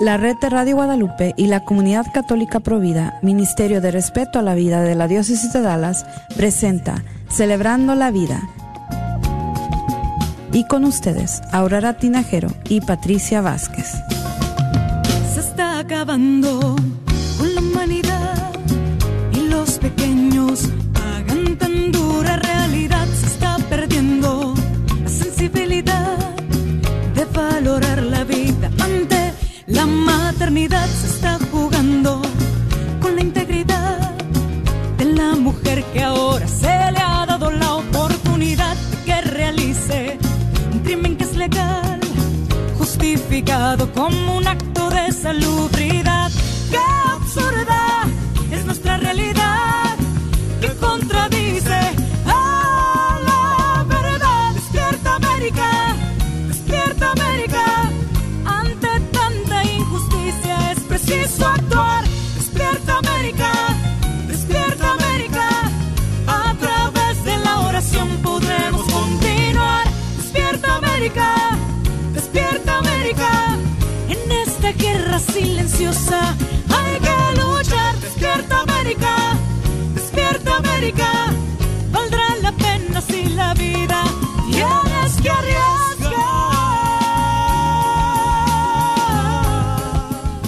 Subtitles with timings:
[0.00, 4.54] La red de Radio Guadalupe y la comunidad católica Provida, Ministerio de Respeto a la
[4.54, 6.06] Vida de la Diócesis de Dallas,
[6.36, 8.48] presenta Celebrando la Vida.
[10.52, 13.92] Y con ustedes, Aurora Tinajero y Patricia Vázquez.
[15.34, 16.76] Se está acabando
[43.94, 45.87] como un acto de salubridad.
[75.38, 76.36] Silenciosa
[76.68, 77.96] hay que luchar.
[78.00, 79.36] Despierta América,
[79.94, 81.32] despierta América.
[81.92, 84.02] Valdrá la pena si la vida
[84.50, 86.18] tienes que arriesgar.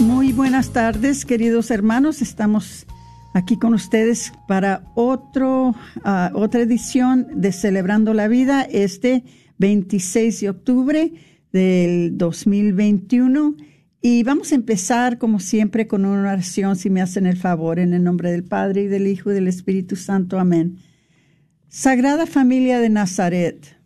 [0.01, 2.21] Muy buenas tardes, queridos hermanos.
[2.23, 2.87] Estamos
[3.33, 9.23] aquí con ustedes para otro, ah, otra edición de Celebrando la Vida, este
[9.59, 11.13] 26 de octubre
[11.53, 13.55] del 2021.
[14.03, 17.93] Y vamos a empezar, como siempre, con una oración, si me hacen el favor, en
[17.93, 20.39] el nombre del Padre y del Hijo y del Espíritu Santo.
[20.39, 20.79] Amén.
[21.69, 23.77] Sagrada familia de Nazaret,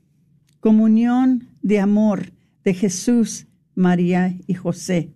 [0.61, 2.33] comunión de amor
[2.63, 5.13] de Jesús, María y José,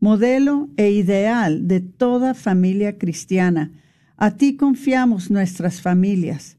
[0.00, 3.70] modelo e ideal de toda familia cristiana.
[4.16, 6.56] A ti confiamos nuestras familias.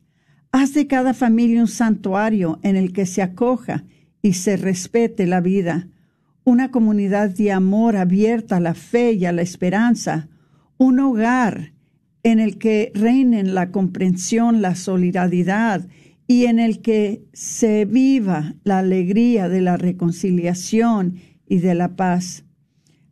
[0.52, 3.84] Haz de cada familia un santuario en el que se acoja
[4.22, 5.88] y se respete la vida,
[6.46, 10.28] una comunidad de amor abierta a la fe y a la esperanza,
[10.78, 11.74] un hogar
[12.24, 15.88] en el que reinen la comprensión, la solidaridad
[16.28, 21.16] y en el que se viva la alegría de la reconciliación
[21.48, 22.46] y de la paz.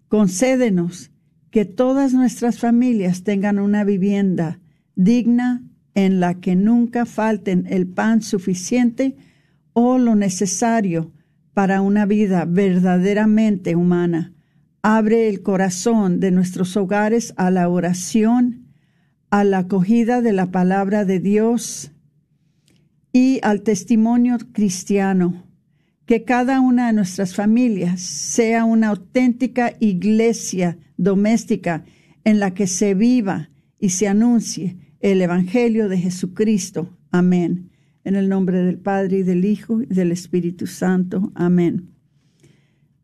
[0.08, 1.12] Concédenos
[1.52, 4.60] que todas nuestras familias tengan una vivienda
[4.96, 5.64] digna
[5.94, 9.18] en la que nunca falten el pan suficiente
[9.74, 11.12] o lo necesario
[11.54, 14.34] para una vida verdaderamente humana.
[14.82, 18.68] Abre el corazón de nuestros hogares a la oración,
[19.30, 21.92] a la acogida de la palabra de Dios
[23.14, 25.48] y al testimonio cristiano.
[26.06, 31.86] Que cada una de nuestras familias sea una auténtica iglesia doméstica
[32.24, 36.98] en la que se viva y se anuncie el Evangelio de Jesucristo.
[37.12, 37.71] Amén.
[38.04, 41.32] En el nombre del Padre y del Hijo y del Espíritu Santo.
[41.36, 41.92] Amén.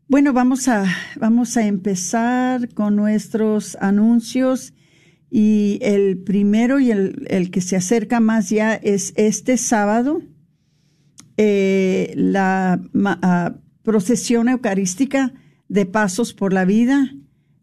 [0.08, 0.86] Bueno, vamos a,
[1.20, 4.72] vamos a empezar con nuestros anuncios
[5.30, 10.22] y el primero y el, el que se acerca más ya es este sábado,
[11.36, 15.34] eh, la ma, uh, procesión eucarística
[15.68, 17.14] de Pasos por la Vida.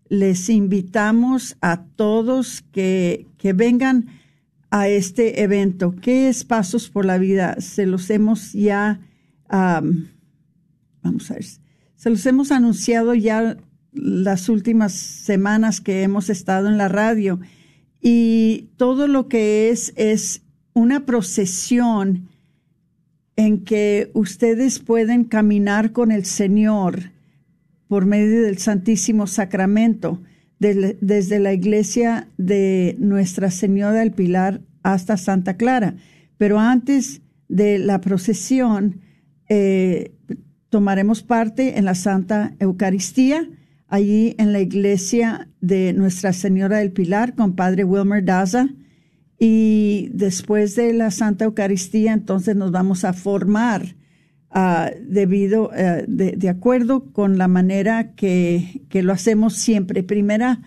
[0.07, 4.06] Les invitamos a todos que, que vengan
[4.70, 5.96] a este evento.
[6.02, 7.56] ¿Qué es Pasos por la Vida?
[7.59, 9.00] Se los hemos ya,
[9.50, 11.46] vamos a ver,
[11.96, 13.58] se los hemos anunciado ya
[13.94, 17.40] las últimas semanas que hemos estado en la radio
[18.02, 20.41] y todo lo que es es
[20.73, 22.28] una procesión
[23.38, 27.12] en que ustedes pueden caminar con el Señor
[27.88, 30.22] por medio del Santísimo Sacramento
[30.59, 35.96] de, desde la iglesia de Nuestra Señora del Pilar hasta Santa Clara.
[36.37, 39.02] Pero antes de la procesión,
[39.49, 40.11] eh,
[40.69, 43.49] tomaremos parte en la Santa Eucaristía,
[43.87, 48.69] allí en la iglesia de Nuestra Señora del Pilar con Padre Wilmer Daza.
[49.37, 53.96] Y después de la Santa Eucaristía, entonces nos vamos a formar
[54.55, 60.02] uh, debido, uh, de, de, acuerdo con la manera que, que, lo hacemos siempre.
[60.02, 60.61] Primera,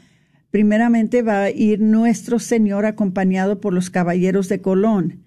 [0.50, 5.24] primeramente va a ir nuestro Señor acompañado por los caballeros de Colón.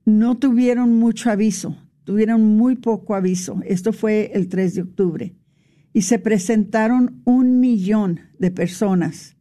[0.06, 3.60] No tuvieron mucho aviso, tuvieron muy poco aviso.
[3.66, 5.36] Esto fue el 3 de octubre.
[5.92, 9.38] Y se presentaron un millón de personas.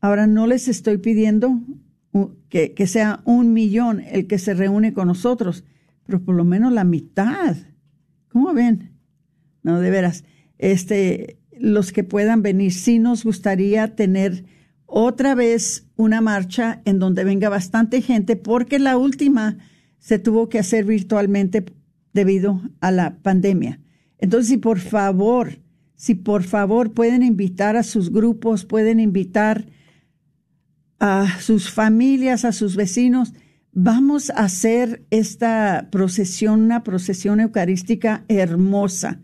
[0.00, 1.60] Ahora no les estoy pidiendo
[2.48, 5.64] que, que, sea un millón el que se reúne con nosotros,
[6.04, 7.56] pero por lo menos la mitad.
[8.28, 8.92] ¿Cómo ven?
[9.64, 10.22] No, de veras,
[10.56, 14.44] este, los que puedan venir, sí nos gustaría tener
[14.86, 19.58] otra vez una marcha en donde venga bastante gente, porque la última
[19.98, 21.64] se tuvo que hacer virtualmente
[22.14, 23.80] debido a la pandemia.
[24.18, 25.60] Entonces, si por favor,
[25.94, 29.66] si por favor pueden invitar a sus grupos, pueden invitar
[30.98, 33.34] a sus familias, a sus vecinos,
[33.72, 39.20] vamos a hacer esta procesión, una procesión eucarística hermosa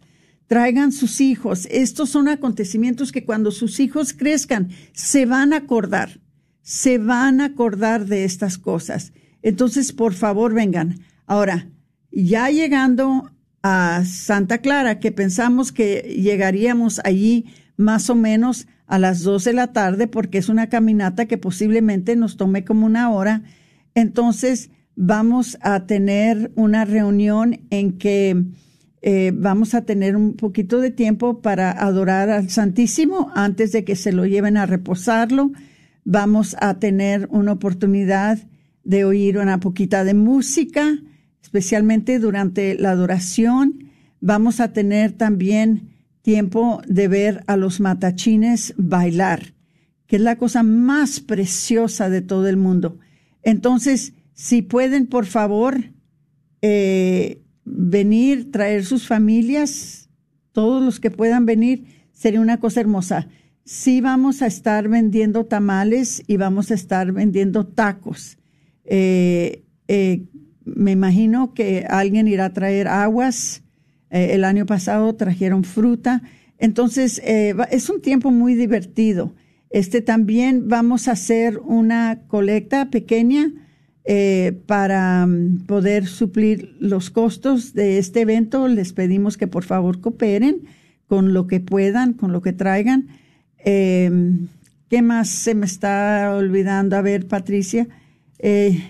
[0.46, 1.66] traigan sus hijos.
[1.70, 6.20] Estos son acontecimientos que cuando sus hijos crezcan se van a acordar,
[6.62, 9.12] se van a acordar de estas cosas.
[9.42, 11.00] Entonces, por favor, vengan.
[11.26, 11.68] Ahora,
[12.10, 13.30] ya llegando
[13.62, 19.52] a Santa Clara, que pensamos que llegaríamos allí más o menos a las dos de
[19.54, 23.42] la tarde, porque es una caminata que posiblemente nos tome como una hora.
[23.94, 28.44] Entonces, vamos a tener una reunión en que
[29.06, 33.96] eh, vamos a tener un poquito de tiempo para adorar al Santísimo antes de que
[33.96, 35.52] se lo lleven a reposarlo.
[36.06, 38.38] Vamos a tener una oportunidad
[38.82, 40.98] de oír una poquita de música,
[41.42, 43.90] especialmente durante la adoración.
[44.22, 45.90] Vamos a tener también
[46.22, 49.52] tiempo de ver a los matachines bailar,
[50.06, 52.98] que es la cosa más preciosa de todo el mundo.
[53.42, 55.92] Entonces, si pueden, por favor,
[56.62, 60.08] eh, venir, traer sus familias,
[60.52, 63.28] todos los que puedan venir, sería una cosa hermosa.
[63.64, 68.38] Sí vamos a estar vendiendo tamales y vamos a estar vendiendo tacos.
[68.84, 70.26] Eh, eh,
[70.64, 73.62] me imagino que alguien irá a traer aguas.
[74.10, 76.22] Eh, el año pasado trajeron fruta.
[76.58, 79.34] Entonces, es un tiempo muy divertido.
[79.70, 83.52] Este también vamos a hacer una colecta pequeña
[84.06, 90.00] eh, para mm, poder suplir los costos de este evento, les pedimos que por favor
[90.00, 90.62] cooperen
[91.06, 93.08] con lo que puedan, con lo que traigan.
[93.58, 94.48] Em,
[94.90, 96.96] ¿Qué más se me está olvidando?
[96.96, 97.88] A ver, Patricia.
[98.38, 98.82] Eh,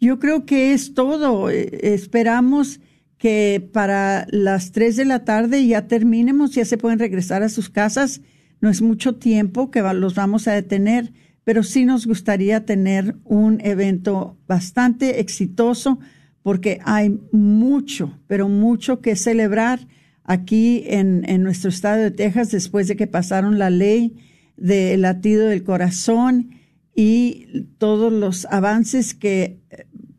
[0.00, 1.50] yo creo que es todo.
[1.50, 2.80] Eh, esperamos
[3.16, 7.70] que para las 3 de la tarde ya terminemos, ya se pueden regresar a sus
[7.70, 8.20] casas.
[8.60, 11.12] No es mucho tiempo que los vamos a detener
[11.48, 15.98] pero sí nos gustaría tener un evento bastante exitoso
[16.42, 19.88] porque hay mucho, pero mucho que celebrar
[20.24, 24.14] aquí en, nuestro estado de Texas después de que pasaron la ley
[24.58, 26.50] del latido del corazón
[26.94, 29.58] y todos los avances que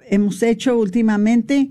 [0.09, 1.69] hemos hecho últimamente.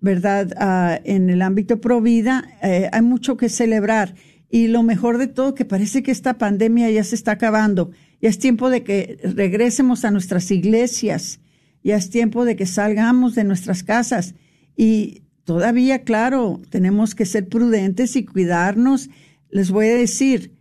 [0.00, 0.50] ¿verdad?
[0.56, 4.14] Ah, en el ámbito pro vida, eh, hay mucho que celebrar.
[4.48, 7.90] Y lo mejor de todo, que parece que esta pandemia ya se está acabando.
[8.24, 11.40] Ya es tiempo de que regresemos a nuestras iglesias.
[11.82, 14.34] Ya es tiempo de que salgamos de nuestras casas.
[14.78, 19.10] Y todavía, claro, tenemos que ser prudentes y cuidarnos.
[19.50, 20.52] Les voy a decir,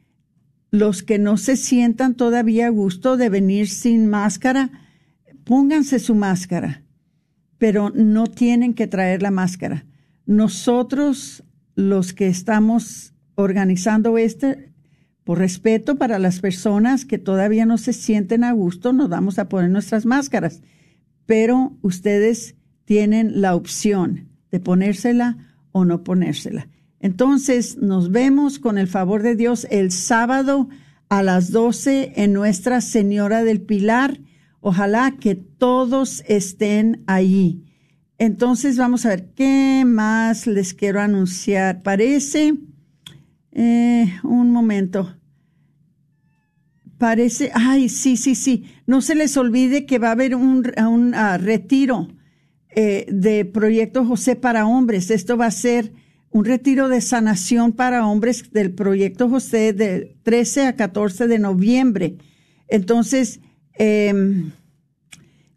[0.71, 4.69] los que no se sientan todavía a gusto de venir sin máscara,
[5.45, 6.83] pónganse su máscara
[7.63, 9.85] pero no tienen que traer la máscara.
[10.25, 14.72] Nosotros, los que estamos organizando este,
[15.23, 19.49] por respeto para las personas que todavía no se sienten a gusto, nos vamos a
[19.49, 20.61] poner nuestras máscaras.
[21.25, 25.37] Pero ustedes tienen la opción de ponérsela
[25.71, 26.67] o no ponérsela.
[26.99, 30.69] Entonces, nos vemos con el favor de Dios el sábado
[31.09, 34.19] a las 12 en Nuestra Señora del Pilar
[34.65, 37.65] Ojalá que todos estén allí.
[38.17, 41.83] Entonces vamos a ver qué más les quiero anunciar.
[41.83, 42.53] Parece,
[43.53, 45.15] eh, un momento.
[46.97, 48.65] Parece, ay, sí, sí, sí.
[48.85, 50.63] No se les olvide que va a haber un,
[51.39, 52.07] retiro
[52.69, 55.11] eh, de Proyecto José para hombres.
[55.11, 55.93] Esto va a ser
[56.29, 62.17] un retiro de sanación para hombres del Proyecto José del 13 a 14 de noviembre.
[62.67, 63.39] Entonces,
[63.75, 64.51] Em,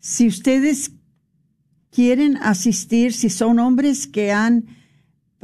[0.00, 0.92] si ustedes
[1.90, 4.66] quieren asistir, si son hombres que han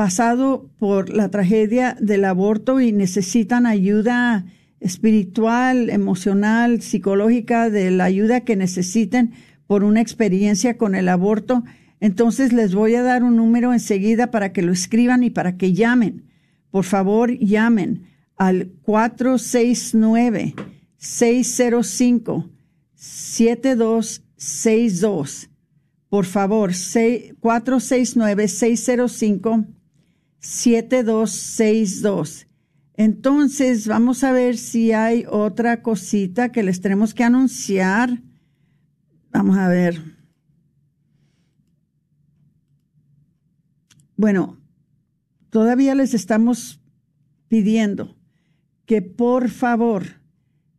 [0.02, 4.46] pasado por la tragedia del aborto y necesitan ayuda
[4.80, 9.30] espiritual, emocional, psicológica, de la ayuda que necesiten
[9.68, 11.62] por una experiencia con el aborto,
[12.00, 15.72] entonces les voy a dar un número enseguida para que lo escriban y para que
[15.72, 16.24] llamen.
[16.72, 18.02] Por favor, llamen
[18.36, 20.56] al 469
[20.96, 22.50] 605
[22.96, 25.48] 7262.
[26.08, 26.72] Por favor,
[30.42, 32.46] 469-605-7262.
[32.94, 38.22] Entonces, vamos a ver si hay otra cosita que les tenemos que anunciar.
[39.30, 40.00] Vamos a ver.
[44.16, 44.58] Bueno,
[45.50, 46.80] todavía les estamos
[47.48, 48.16] pidiendo
[48.86, 50.20] que por favor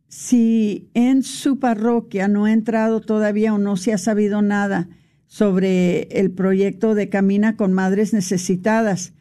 [0.08, 4.88] si en su parroquia no ha entrado todavía o no se ha sabido nada
[5.26, 9.12] sobre el proyecto de Camina con Madres Necesitadas,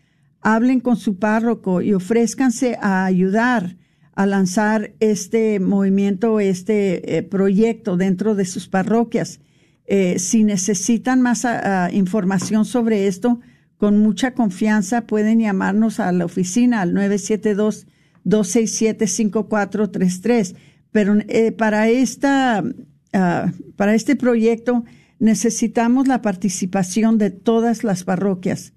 [0.43, 3.77] hablen con su párroco y ofrézcanse a ayudar
[4.15, 9.39] a lanzar este movimiento, este eh, proyecto dentro de sus parroquias.
[9.85, 13.39] Eh, si necesitan más ah, ah, información sobre esto,
[13.77, 17.87] con mucha confianza pueden llamarnos a la oficina al 972
[18.23, 20.55] 267 5433
[20.93, 22.63] pero eh, para, esta,
[23.11, 24.85] ah, para este proyecto
[25.19, 28.72] necesitamos la participación de todas las parroquias.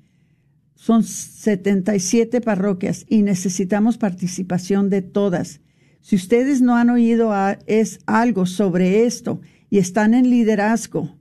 [0.77, 5.61] Son 77 parroquias y necesitamos participación de todas.
[6.03, 7.33] Si ustedes no han oído
[7.67, 9.41] es algo sobre esto
[9.71, 11.19] y están en liderazgo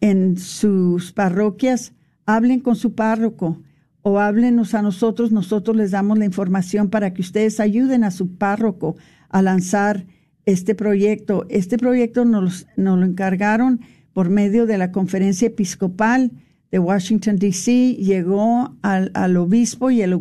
[0.00, 1.92] en sus parroquias,
[2.24, 3.60] hablen con su párroco
[4.02, 8.36] o háblenos a nosotros, nosotros les damos la información para que ustedes ayuden a su
[8.36, 8.96] párroco
[9.28, 10.06] a lanzar
[10.46, 11.44] este proyecto.
[11.50, 13.80] Este proyecto nos, lo encargaron
[14.12, 16.30] por medio de la conferencia episcopal
[16.70, 20.12] de Washington, D.C., llegó al, obispo y el,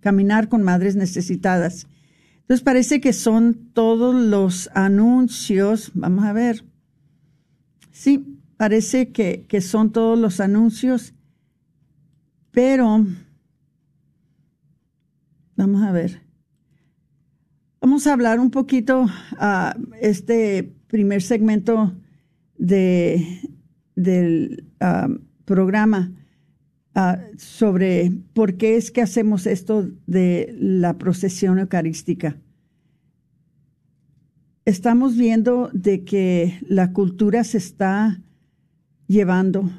[0.00, 1.86] caminar con madres necesitadas.
[2.46, 5.90] Entonces parece que son todos los anuncios.
[5.94, 6.64] Vamos a ver.
[7.90, 11.12] Sí, parece que, que son todos los anuncios,
[12.52, 13.04] pero
[15.56, 16.22] vamos a ver.
[17.80, 19.06] Vamos a hablar un poquito
[19.38, 21.96] a este primer segmento
[22.58, 23.40] de
[23.96, 24.68] del
[25.44, 26.12] programa
[26.96, 32.36] ah, sobre por qué es que hacemos esto de la procesión eucarística.
[34.64, 38.20] Estamos viendo de que la cultura se está
[39.06, 39.70] llevando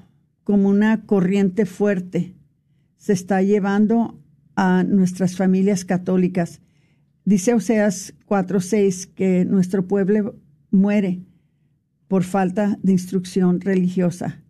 [0.46, 2.36] como una corriente fuerte,
[2.96, 4.18] se está llevando
[4.56, 6.62] a nuestras familias católicas.
[7.26, 10.36] Dice Oseas 4:6 que nuestro pueblo
[10.72, 11.20] muere
[12.08, 14.42] por falta de instrucción religiosa.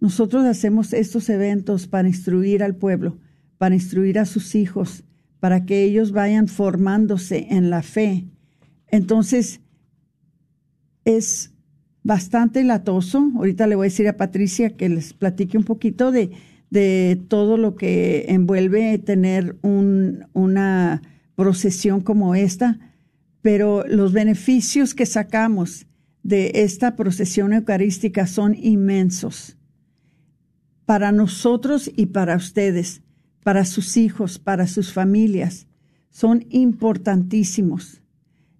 [0.00, 3.18] Nosotros hacemos estos eventos para instruir al pueblo,
[3.58, 5.04] para instruir a sus hijos,
[5.40, 8.26] para que ellos vayan formándose en la fe.
[8.88, 9.60] Entonces,
[11.04, 11.52] es
[12.02, 13.30] bastante latoso.
[13.36, 16.30] Ahorita le voy a decir a Patricia que les platique un poquito de,
[16.70, 21.02] de todo lo que envuelve tener un, una
[21.34, 22.78] procesión como esta,
[23.42, 25.86] pero los beneficios que sacamos
[26.22, 29.58] de esta procesión eucarística son inmensos
[30.86, 33.02] para nosotros y para ustedes,
[33.42, 35.66] para sus hijos, para sus familias.
[36.10, 38.02] Son importantísimos.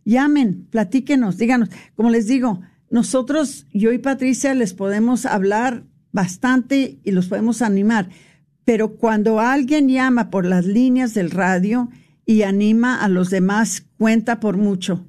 [0.04, 1.68] Llamen, platíquenos, díganos.
[1.94, 8.08] Como les digo, nosotros, yo y Patricia, les podemos hablar bastante y los podemos animar,
[8.64, 11.90] pero cuando alguien llama por las líneas del radio,
[12.28, 15.06] y anima a los demás cuenta por mucho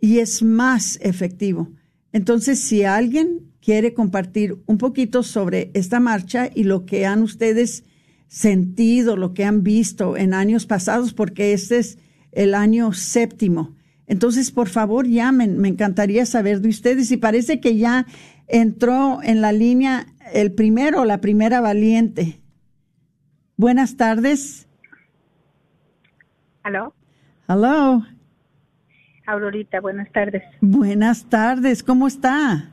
[0.00, 1.70] y es más efectivo.
[2.10, 7.84] Entonces, si alguien quiere compartir un poquito sobre esta marcha y lo que han ustedes
[8.28, 11.98] sentido, lo que han visto en años pasados, porque este es
[12.32, 13.74] el año séptimo.
[14.06, 15.58] Entonces, por favor, llamen.
[15.58, 17.10] Me encantaría saber de ustedes.
[17.10, 18.06] Y parece que ya
[18.46, 22.40] entró en la línea el primero, la primera valiente.
[23.56, 24.68] Buenas tardes.
[26.62, 26.94] ¿Aló?
[27.48, 28.02] Hello.
[29.26, 30.42] Aurorita, buenas tardes.
[30.60, 32.70] Buenas tardes, ¿cómo está?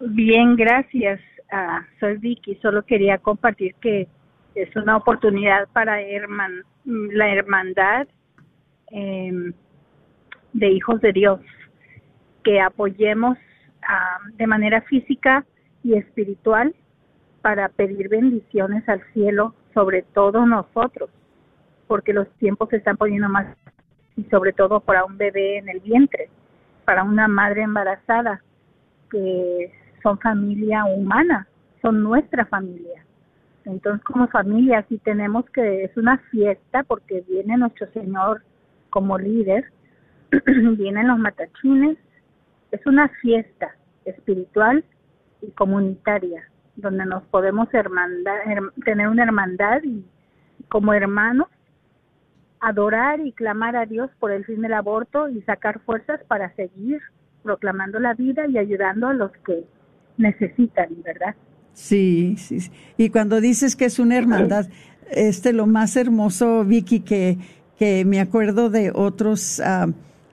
[0.00, 1.20] Bien, gracias.
[1.50, 4.08] Ah, soy Vicky, solo quería compartir que
[4.56, 5.98] es una oportunidad para
[6.84, 8.08] la hermandad
[8.90, 9.52] em,
[10.52, 11.40] de hijos de Dios,
[12.42, 13.38] que apoyemos
[14.34, 15.44] de manera física
[15.84, 16.74] y espiritual
[17.40, 21.08] para pedir bendiciones al cielo sobre todos nosotros
[21.86, 23.46] porque los tiempos se están poniendo más
[24.16, 26.28] y sobre todo para un bebé en el vientre,
[26.84, 28.42] para una madre embarazada,
[29.10, 31.46] que son familia humana,
[31.82, 33.04] son nuestra familia.
[33.66, 38.42] Entonces como familia sí tenemos que, es una fiesta porque viene nuestro Señor
[38.90, 39.72] como líder,
[40.78, 41.98] vienen los matachines,
[42.70, 44.84] es una fiesta espiritual
[45.42, 48.36] y comunitaria donde nos podemos hermandad,
[48.84, 50.04] tener una hermandad y
[50.68, 51.48] como hermanos
[52.60, 57.00] adorar y clamar a Dios por el fin del aborto y sacar fuerzas para seguir
[57.42, 59.64] proclamando la vida y ayudando a los que
[60.18, 61.34] necesitan, ¿verdad?
[61.76, 62.70] Sí, sí.
[62.96, 64.66] Y cuando dices que es una hermandad,
[65.10, 67.36] este lo más hermoso, Vicky, que,
[67.78, 69.88] que me acuerdo de otros ah,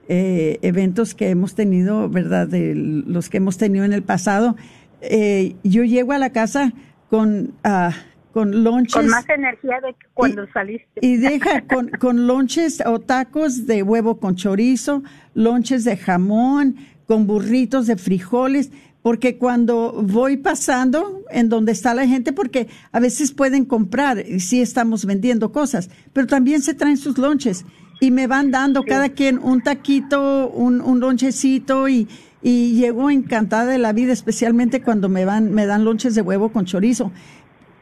[0.08, 2.48] eh, eventos que hemos tenido, ¿verdad?
[2.48, 4.56] De los que hemos tenido en el pasado.
[5.02, 6.72] Eh, yo llego a la casa
[7.10, 7.52] con...
[7.62, 7.92] Uh,
[8.32, 8.94] con lonches.
[8.94, 11.06] Con más energía de cuando saliste.
[11.06, 15.04] Y deja con, con lonches o tacos de huevo con chorizo,
[15.34, 16.74] lonches de jamón,
[17.06, 18.72] con burritos de frijoles,
[19.04, 24.40] porque cuando voy pasando en donde está la gente, porque a veces pueden comprar, y
[24.40, 27.66] sí estamos vendiendo cosas, pero también se traen sus lonches
[28.00, 32.08] y me van dando cada quien un taquito, un, un lonchecito y,
[32.42, 36.50] y llego encantada de la vida, especialmente cuando me van, me dan lonches de huevo
[36.50, 37.12] con chorizo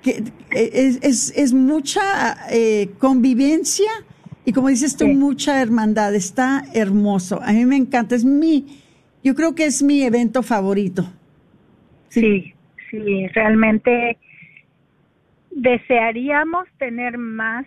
[0.03, 3.89] que es, es, mucha eh, convivencia
[4.45, 6.17] y como dices tú, mucha hermandad.
[6.17, 7.41] Está hermoso.
[7.41, 8.17] A mí me encanta.
[8.17, 8.82] Es mi,
[9.23, 11.05] yo creo que es mi evento favorito.
[12.09, 12.55] Sí,
[12.91, 14.19] sí, realmente
[15.51, 17.67] desearíamos tener más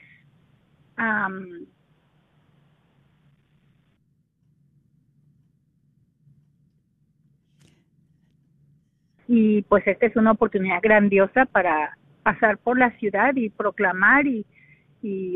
[9.27, 14.45] y pues esta es una oportunidad grandiosa para pasar por la ciudad y proclamar y,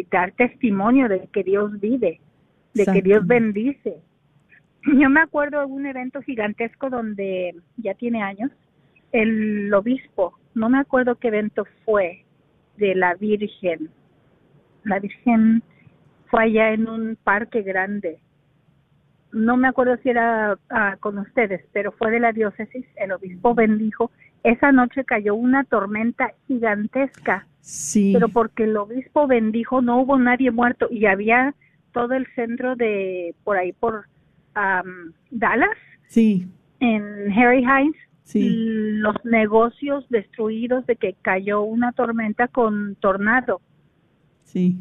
[0.09, 2.19] dar testimonio de que Dios vive
[2.73, 4.01] de que Dios bendice.
[4.85, 8.51] Yo me acuerdo de un evento gigantesco donde ya tiene años,
[9.11, 12.25] el obispo, no me acuerdo qué evento fue,
[12.77, 13.89] de la Virgen.
[14.83, 15.61] La Virgen
[16.27, 18.19] fue allá en un parque grande.
[19.31, 22.85] No me acuerdo si era ah, con ustedes, pero fue de la diócesis.
[22.95, 24.11] El obispo bendijo.
[24.43, 27.45] Esa noche cayó una tormenta gigantesca.
[27.59, 28.11] Sí.
[28.13, 31.53] Pero porque el obispo bendijo, no hubo nadie muerto y había
[31.91, 34.05] todo el centro de por ahí por
[35.31, 35.77] Dallas.
[36.07, 36.47] Sí.
[36.79, 37.95] En Harry Hines.
[38.23, 38.47] Sí.
[38.47, 43.59] Los negocios destruidos de que cayó una tormenta con tornado.
[44.43, 44.77] Sí.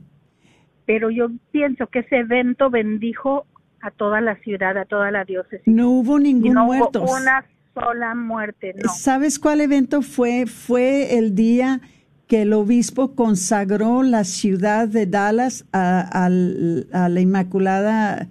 [0.84, 3.46] Pero yo pienso que ese evento bendijo
[3.80, 5.66] a toda la ciudad, a toda la diócesis.
[5.66, 7.02] No hubo ningún no muerto.
[7.02, 8.92] Hubo una sola muerte, no.
[8.92, 10.46] ¿Sabes cuál evento fue?
[10.46, 11.80] Fue el día
[12.26, 18.28] que el obispo consagró la ciudad de Dallas a, a la Inmaculada,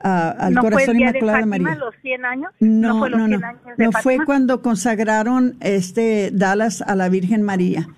[0.00, 1.84] a, al ¿No corazón fue el día Inmaculada de Fátima, María.
[1.84, 2.50] los 100 años?
[2.60, 3.46] No, fue los no, 100 no.
[3.46, 7.88] años de No fue cuando consagraron este Dallas a la Virgen María.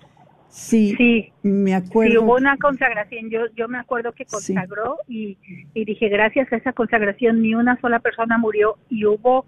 [0.49, 1.33] Sí, Sí.
[1.43, 2.11] me acuerdo.
[2.13, 3.31] Sí, hubo una consagración.
[3.31, 4.31] Yo, yo me acuerdo que Sí.
[4.55, 5.37] consagró y,
[5.75, 9.45] y dije, gracias a esa consagración ni una sola persona murió y hubo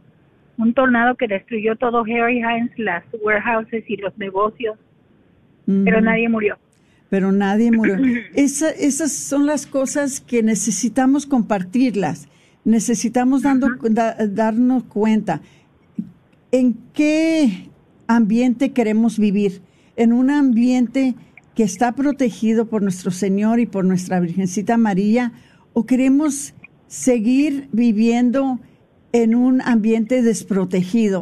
[0.59, 4.77] un tornado que destruyó todo Harry Hines, las warehouses y los negocios,
[5.85, 6.59] pero nadie murió.
[7.09, 7.97] pero nadie murió.
[8.35, 12.29] Esa- esas son las cosas que necesitamos compartirlas.
[12.65, 15.41] Necesitamos dando, da- darnos cuenta
[16.53, 17.69] en qué
[18.07, 19.63] ambiente queremos vivir.
[19.97, 21.15] En un ambiente
[21.55, 25.33] que está protegido por nuestro Señor y por nuestra Virgencita María,
[25.73, 26.55] o queremos
[26.87, 28.59] seguir viviendo
[29.13, 31.21] en un ambiente desprotegido.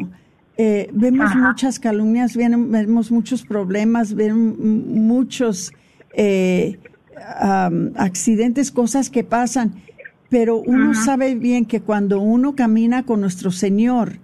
[0.56, 1.48] Eh, vemos Ajá.
[1.48, 5.72] muchas calumnias, vemos muchos problemas, vemos muchos
[6.14, 6.78] eh,
[7.96, 9.74] accidentes, cosas que pasan,
[10.28, 14.18] pero uno sabe bien que cuando uno camina con nuestro Señor,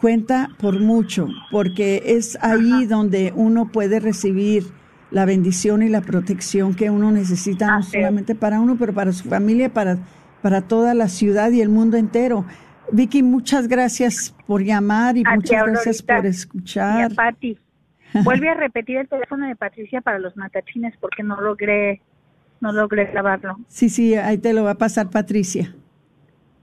[0.00, 4.64] cuenta por mucho, porque es ahí donde uno puede recibir
[5.10, 9.28] la bendición y la protección que uno necesita, no solamente para uno, pero para su
[9.28, 9.98] familia, para,
[10.42, 12.44] para toda la ciudad y el mundo entero.
[12.90, 17.14] Vicky, muchas gracias por llamar y A ti, muchas gracias por Y a escuchar.
[17.14, 17.58] Patti.
[18.22, 22.00] Vuelve a repetir el teléfono de Patricia para los matachines porque no logré,
[22.64, 23.56] no logré grabarlo.
[23.68, 25.76] Sí, sí, ahí te lo va a pasar Patricia.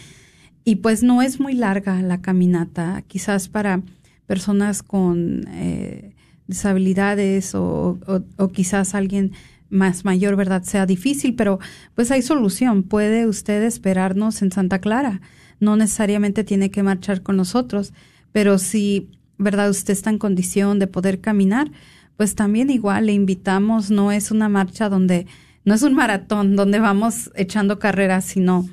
[0.65, 3.03] Y pues no es muy larga la caminata.
[3.07, 3.81] Quizás para
[4.27, 6.13] personas con eh,
[6.47, 9.31] deshabilidades o, o- o quizás alguien
[9.69, 10.63] más mayor, ¿verdad?
[10.63, 11.59] Sea difícil, pero
[11.95, 12.83] pues hay solución.
[12.83, 15.19] Puede usted esperarnos en Santa Clara.
[15.63, 17.93] No necesariamente tiene que marchar con nosotros,
[18.31, 19.69] pero si, ¿verdad?
[19.69, 21.71] Usted está en condición de poder caminar,
[22.17, 23.89] pues también igual le invitamos.
[23.89, 25.25] No es una marcha donde,
[25.65, 28.67] no es un maratón donde vamos echando carreras, sino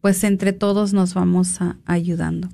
[0.00, 2.50] pues entre todos nos vamos ayudando.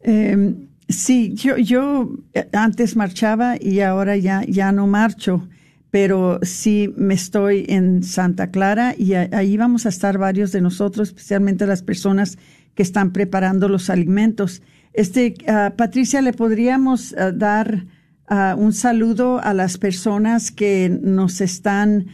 [0.00, 0.54] Eh,
[0.88, 2.12] sí, yo, yo
[2.52, 5.48] antes marchaba y ahora ya, ya no marcho,
[5.90, 11.08] pero sí me estoy en Santa Clara y ahí vamos a estar varios de nosotros,
[11.08, 12.38] especialmente las personas
[12.74, 14.62] que están preparando los alimentos.
[14.92, 17.86] Este, ah, Patricia, ¿le podríamos ah, dar
[18.28, 22.06] ah, un saludo a las personas que nos están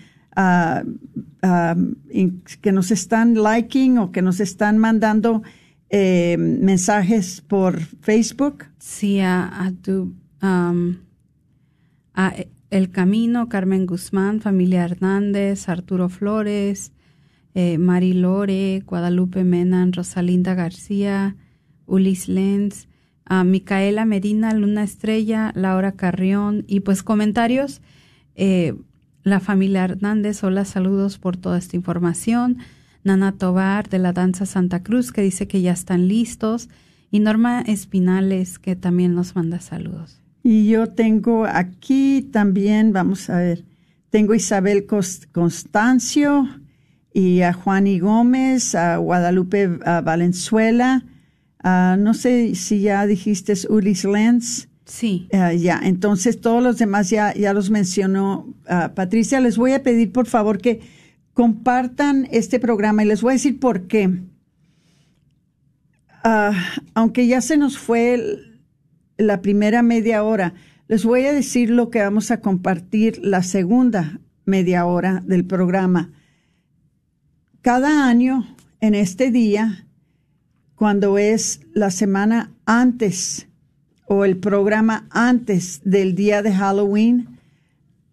[2.61, 5.43] que nos están liking o que nos están mandando
[5.91, 8.67] eh, mensajes por Facebook.
[8.79, 10.73] Sí, a, tu a
[12.71, 16.93] El Camino, Carmen Guzmán, familia Hernández, Arturo Flores,
[17.55, 21.37] eh, Mari Lore, Guadalupe Menan, Rosalinda García,
[21.87, 22.87] Ulis Lenz,
[23.45, 27.81] Micaela Medina, Luna Estrella, Laura Carrión y pues comentarios.
[28.35, 28.75] Eh,
[29.23, 32.59] la familia Hernández, hola, saludos por toda esta información.
[33.05, 36.69] Nana Tobar de la Danza Santa Cruz que dice que ya están listos.
[37.13, 40.21] Y Norma Espinales que también nos manda saludos.
[40.43, 43.65] Y yo tengo aquí también, vamos a ver,
[44.11, 46.49] tengo Isabel Constancio
[47.13, 51.05] y a Juani Gómez, a Guadalupe Valenzuela,
[51.63, 54.69] no sé si ya dijiste Ulis Lenz.
[54.91, 55.29] Sí.
[55.33, 59.41] Ah, ya, entonces todos los demás ya, ya los mencionó ah, Patricia.
[59.41, 60.81] Les voy a pedir por favor que
[61.33, 64.21] compartan este programa y les voy a decir por qué.
[66.25, 66.53] Ah,
[66.95, 68.41] aunque ya se nos fue
[69.17, 70.55] la primera media hora,
[70.89, 76.11] les voy a decir lo que vamos a compartir la segunda media hora del programa.
[77.63, 79.87] Cada año, en este día,
[80.77, 83.49] cuando es la semana antes
[84.07, 87.39] o el programa antes del día de Halloween,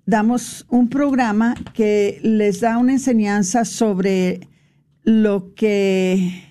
[0.05, 4.41] damos un programa que les da una enseñanza sobre
[5.03, 6.43] lo que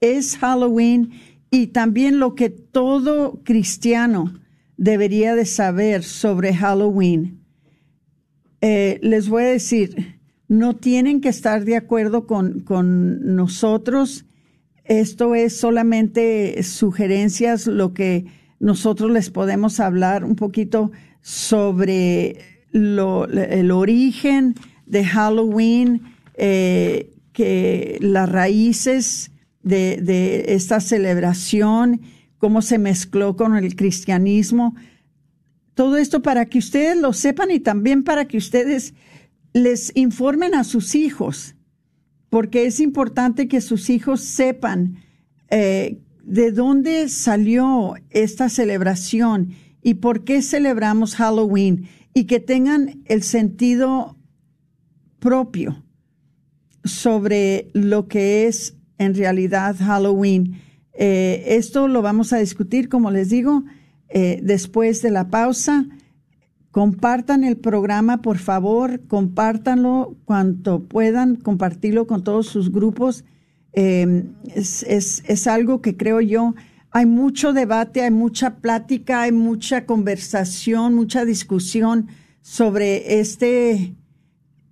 [0.00, 1.12] es Halloween
[1.50, 4.34] y también lo que todo cristiano
[4.76, 7.40] debería de saber sobre Halloween.
[8.60, 10.15] Eh, les voy a decir,
[10.48, 14.26] no tienen que estar de acuerdo con, con nosotros
[14.88, 18.26] esto es solamente sugerencias, lo que
[18.60, 22.38] nosotros les podemos hablar un poquito sobre
[22.72, 24.54] el origen
[24.86, 26.02] de Halloween,
[26.34, 29.32] eh, que las raíces
[29.62, 32.02] de, de esta celebración,
[32.38, 34.76] cómo se mezcló con el cristianismo.
[35.74, 38.94] Todo esto para que ustedes lo sepan y también para que ustedes
[39.56, 41.54] les informen a sus hijos
[42.28, 44.98] porque es importante que sus hijos sepan
[45.48, 53.22] eh, de dónde salió esta celebración y por qué celebramos Halloween y que tengan el
[53.22, 54.18] sentido
[55.20, 55.82] propio
[56.84, 60.60] sobre lo que es en realidad Halloween.
[60.92, 63.64] Eh, esto lo vamos a discutir, como les digo,
[64.10, 65.86] eh, después de la pausa.
[66.76, 73.24] Compartan el programa, por favor, compártanlo cuanto puedan, compartirlo con todos sus grupos.
[73.72, 76.54] Em, es, algo que creo yo,
[76.90, 82.08] hay mucho debate, hay mucha plática, hay mucha conversación, mucha discusión
[82.42, 83.94] sobre este,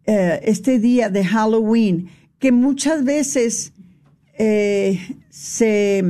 [0.05, 3.73] eh, este día de Halloween, que muchas veces
[4.39, 6.05] eh, se,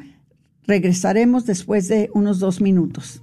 [0.66, 3.22] regresaremos después de unos dos minutos.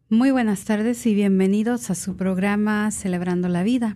[0.10, 3.96] Muy buenas tardes y bienvenidos a su programa Celebrando la Vida.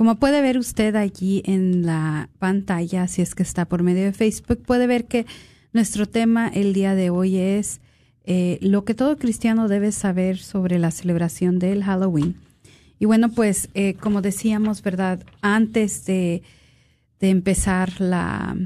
[0.00, 4.14] Como puede ver usted allí en la pantalla, si es que está por medio de
[4.14, 5.26] Facebook, puede ver que
[5.74, 7.82] nuestro tema el día de hoy es
[8.24, 12.34] eh, lo que todo cristiano debe saber sobre la celebración del Halloween.
[12.98, 15.22] Y bueno, pues eh, como decíamos, ¿verdad?
[15.42, 16.44] Antes de,
[17.20, 18.56] empezar la...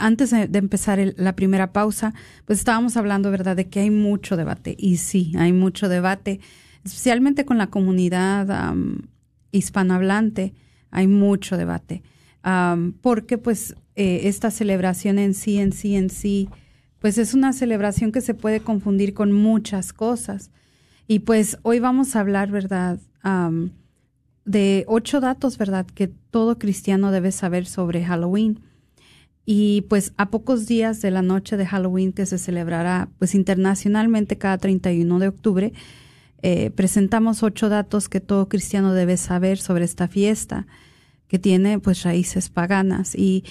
[0.00, 2.12] antes de, empezar la primera pausa,
[2.44, 4.76] pues estábamos hablando, ¿verdad?, de que hay mucho debate.
[4.78, 6.40] Y sí, hay mucho debate,
[6.84, 8.74] especialmente con la comunidad
[9.54, 10.52] hispanohablante
[10.90, 12.02] hay mucho debate,
[13.00, 16.48] porque pues eh, esta celebración en sí, en sí, en sí,
[16.98, 20.50] pues es una celebración que se puede confundir con muchas cosas.
[21.06, 22.98] Y pues hoy vamos a hablar, ¿verdad?
[24.44, 25.86] de ocho datos, ¿verdad?
[25.86, 28.60] Que todo cristiano debe saber sobre Halloween.
[29.46, 34.38] Y pues a pocos días de la noche de Halloween que se celebrará pues internacionalmente
[34.38, 35.72] cada 31 de octubre,
[36.46, 40.66] eh, presentamos ocho datos que todo cristiano debe saber sobre esta fiesta
[41.26, 43.44] que tiene pues raíces paganas y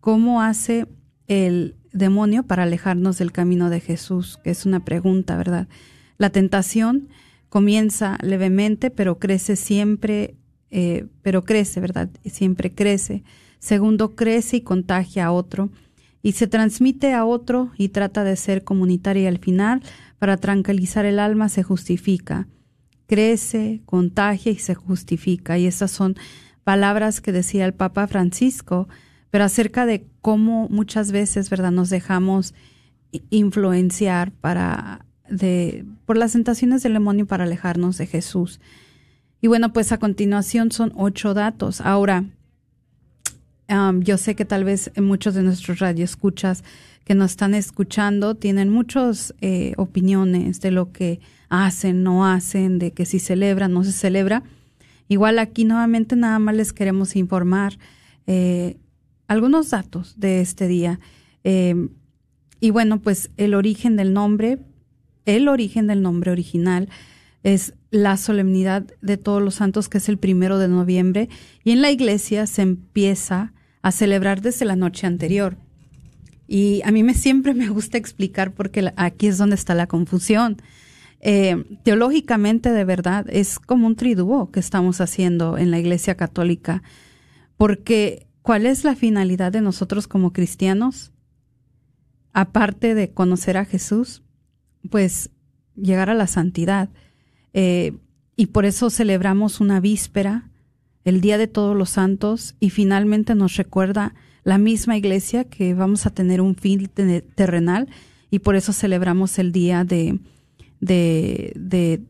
[0.00, 0.86] cómo hace
[1.26, 5.68] el demonio para alejarnos del camino de Jesús, que es una pregunta, ¿verdad?
[6.16, 7.10] La tentación
[7.50, 10.34] comienza levemente, pero crece siempre,
[10.70, 12.08] eh, pero crece, ¿verdad?
[12.24, 13.24] Siempre crece.
[13.58, 15.68] Segundo, crece y contagia a otro
[16.22, 19.82] y se transmite a otro y trata de ser comunitaria y al final
[20.18, 22.48] para tranquilizar el alma se justifica,
[23.06, 25.58] crece, contagia y se justifica.
[25.58, 26.16] Y esas son
[26.64, 28.88] palabras que decía el Papa Francisco,
[29.30, 32.54] pero acerca de cómo muchas veces, ¿verdad?, nos dejamos
[33.30, 38.60] influenciar para de por las tentaciones del demonio para alejarnos de Jesús.
[39.40, 41.80] Y bueno, pues a continuación son ocho datos.
[41.80, 42.24] Ahora,
[43.68, 46.64] yo sé que tal vez muchos de nuestros radioescuchas
[47.04, 52.92] que nos están escuchando tienen muchas eh, opiniones de lo que hacen, no hacen, de
[52.92, 54.42] que si celebra, no se celebra.
[55.08, 57.78] Igual aquí nuevamente nada más les queremos informar
[58.26, 58.76] eh,
[59.26, 61.00] algunos datos de este día.
[61.44, 61.88] Eh,
[62.60, 64.58] y bueno, pues el origen del nombre,
[65.24, 66.88] el origen del nombre original
[67.42, 71.28] es la solemnidad de todos los santos, que es el primero de noviembre,
[71.64, 73.52] y en la iglesia se empieza
[73.82, 75.56] a celebrar desde la noche anterior.
[76.46, 80.56] Y a mí me siempre me gusta explicar porque aquí es donde está la confusión.
[81.20, 86.82] Eh, teológicamente, de verdad, es como un triduo que estamos haciendo en la Iglesia Católica,
[87.56, 91.12] porque ¿cuál es la finalidad de nosotros como cristianos?
[92.32, 94.22] Aparte de conocer a Jesús,
[94.90, 95.30] pues
[95.74, 96.88] llegar a la santidad.
[97.52, 97.96] Eh,
[98.36, 100.50] y por eso celebramos una víspera,
[101.08, 106.06] el Día de Todos los Santos, y finalmente nos recuerda la misma iglesia que vamos
[106.06, 106.88] a tener un fin
[107.34, 107.88] terrenal,
[108.30, 110.18] y por eso celebramos el Día de,
[110.80, 111.52] de,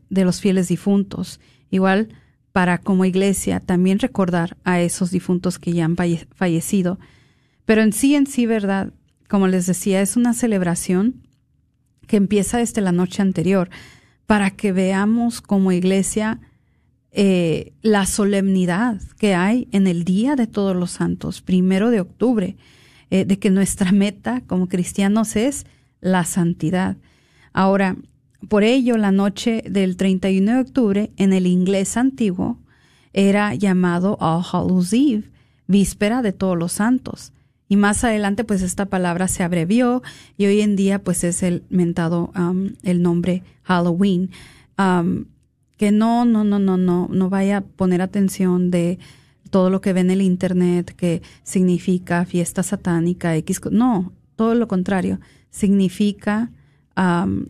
[0.09, 1.39] de, los fieles difuntos.
[1.71, 2.09] Igual
[2.51, 6.99] para como iglesia también recordar a esos difuntos que ya han fallecido.
[7.65, 8.91] Pero en sí, en sí, ¿verdad?
[9.27, 11.21] Como les decía, es una celebración
[12.07, 13.69] que empieza desde la noche anterior
[14.25, 16.39] para que veamos como iglesia
[17.11, 22.55] eh, la solemnidad que hay en el Día de Todos los Santos, primero de octubre,
[23.09, 25.65] eh, de que nuestra meta como cristianos es
[26.01, 26.97] la santidad.
[27.51, 27.97] Ahora,
[28.47, 32.59] por ello, la noche del 31 de octubre en el inglés antiguo
[33.11, 35.23] era llamado All Hallows Eve,
[35.67, 37.33] víspera de todos los santos.
[37.67, 40.01] Y más adelante, pues esta palabra se abrevió
[40.37, 44.31] y hoy en día, pues es el mentado, um, el nombre Halloween.
[44.77, 45.25] Um,
[45.79, 48.99] que no, no, no, no, no, no vaya a poner atención de
[49.49, 53.61] todo lo que ve en el internet que significa fiesta satánica, X.
[53.71, 55.21] No, todo lo contrario.
[55.49, 56.51] Significa
[56.97, 57.45] um,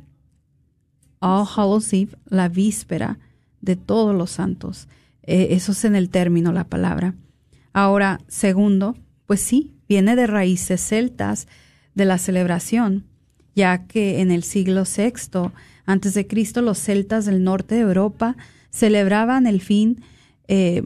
[1.17, 3.17] All Hallows Eve, la víspera
[3.61, 4.87] de todos los santos.
[5.23, 7.15] Eh, eso es en el término la palabra.
[7.73, 11.47] Ahora, segundo, pues sí, viene de raíces celtas
[11.95, 13.05] de la celebración,
[13.55, 15.51] ya que en el siglo VI
[15.89, 18.37] antes de Cristo los celtas del norte de Europa
[18.69, 20.03] celebraban el fin,
[20.47, 20.83] eh,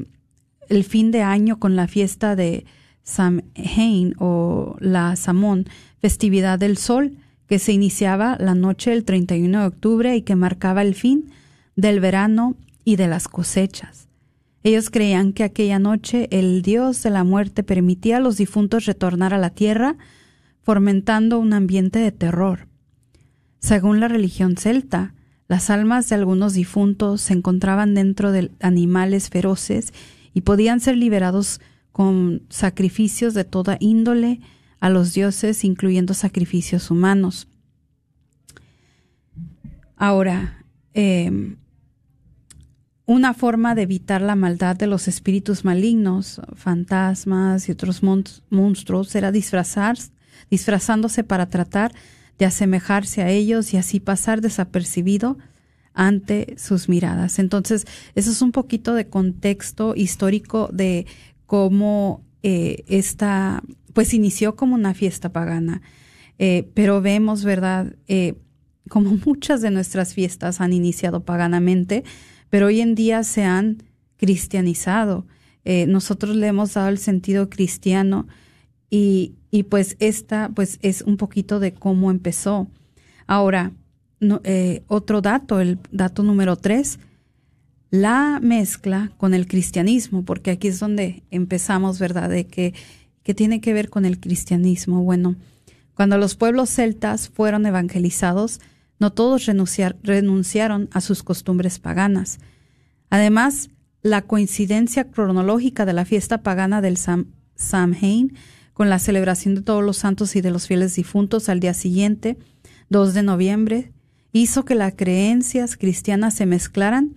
[0.70, 2.66] el fin de año con la fiesta de
[3.04, 5.66] Samhain o la Samón,
[6.00, 10.82] festividad del sol, que se iniciaba la noche del 31 de octubre y que marcaba
[10.82, 11.32] el fin
[11.76, 14.08] del verano y de las cosechas.
[14.64, 19.34] Ellos creían que aquella noche el dios de la muerte permitía a los difuntos retornar
[19.34, 19.98] a la tierra,
[20.62, 22.70] fomentando un ambiente de terror.
[23.64, 25.14] Según la religión celta,
[25.48, 29.94] las almas de algunos difuntos se encontraban dentro de animales feroces
[30.34, 31.62] y podían ser liberados
[31.94, 34.42] con sacrificios de toda índole,
[34.82, 37.48] a los dioses, incluyendo sacrificios humanos.
[39.96, 41.56] Ahora, em,
[43.06, 48.02] una forma de evitar la maldad de los espíritus malignos, fantasmas y otros
[48.50, 49.98] monstruos era disfrazar,
[50.50, 51.94] disfrazándose para tratar
[52.38, 55.38] de asemejarse a ellos y así pasar desapercibido
[55.94, 57.40] ante sus miradas.
[57.40, 61.06] Entonces, eso es un poquito de contexto histórico de
[61.46, 63.62] cómo eh, esta
[63.94, 65.82] pues inició como una fiesta pagana.
[66.40, 67.96] Eh, pero vemos, ¿verdad?
[68.08, 68.34] Eh,
[68.90, 72.04] como muchas de nuestras fiestas han iniciado paganamente,
[72.50, 73.84] pero hoy en día se han
[74.18, 75.26] cristianizado.
[75.88, 78.28] Nosotros le hemos dado el sentido cristiano
[78.96, 82.68] y, pues esta pues es un poquito de cómo empezó.
[83.28, 83.72] Ahora,
[84.88, 87.00] otro dato, el dato número tres,
[87.90, 92.30] la mezcla con el cristianismo, porque aquí es donde empezamos, ¿verdad?
[92.30, 92.74] De que
[93.24, 95.02] que tiene que ver con el cristianismo.
[95.02, 95.36] Bueno,
[95.96, 98.60] cuando los pueblos celtas fueron evangelizados,
[99.00, 102.40] no todos renunciaron a sus costumbres paganas.
[103.10, 103.70] Además,
[104.02, 106.98] la coincidencia cronológica de la fiesta pagana del
[107.56, 108.34] Samhain
[108.74, 112.38] con la celebración de todos los santos y de los fieles difuntos al día siguiente,
[112.90, 113.92] 2 de noviembre,
[114.32, 117.16] hizo que las creencias cristianas se mezclaran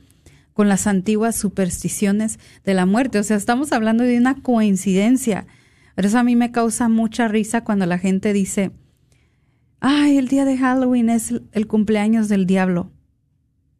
[0.52, 3.18] con las antiguas supersticiones de la muerte.
[3.18, 5.46] O sea, estamos hablando de una coincidencia
[5.96, 8.70] pero eso a mí me causa mucha risa cuando la gente dice,
[9.80, 12.92] ay, el día de Halloween es el cumpleaños del diablo.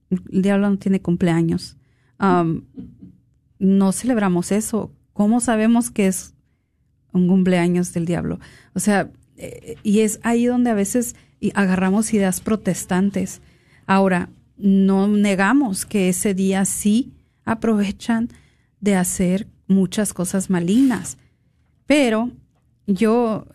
[0.08, 1.76] El diablo no tiene cumpleaños.
[3.58, 4.92] no celebramos eso.
[5.12, 6.34] ¿Cómo sabemos que es
[7.16, 8.38] un cumpleaños del diablo?
[8.74, 11.16] O sea, eh, y es ahí donde a veces
[11.54, 13.40] agarramos ideas protestantes.
[13.86, 17.12] Ahora, no negamos que ese día sí
[17.44, 18.28] aprovechan
[18.80, 21.18] de hacer muchas cosas malignas.
[21.86, 22.30] Pero
[22.86, 23.46] yo,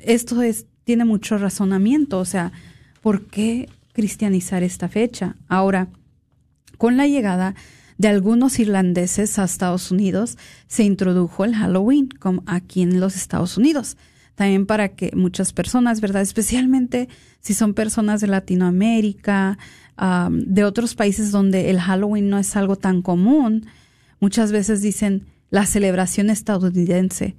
[0.00, 2.52] esto es, tiene mucho razonamiento, o sea,
[3.02, 5.36] ¿por qué cristianizar esta fecha?
[5.48, 5.88] Ahora,
[6.78, 7.54] con la llegada
[7.98, 10.36] de algunos irlandeses a Estados Unidos,
[10.66, 13.96] se introdujo el Halloween, como aquí en los Estados Unidos.
[14.36, 16.22] también para que muchas personas, ¿verdad?
[16.22, 17.08] Especialmente
[17.40, 19.58] si son personas de Latinoamérica,
[20.30, 23.66] de otros países donde el Halloween no es algo tan común,
[24.20, 27.34] muchas veces dicen la celebración estadounidense.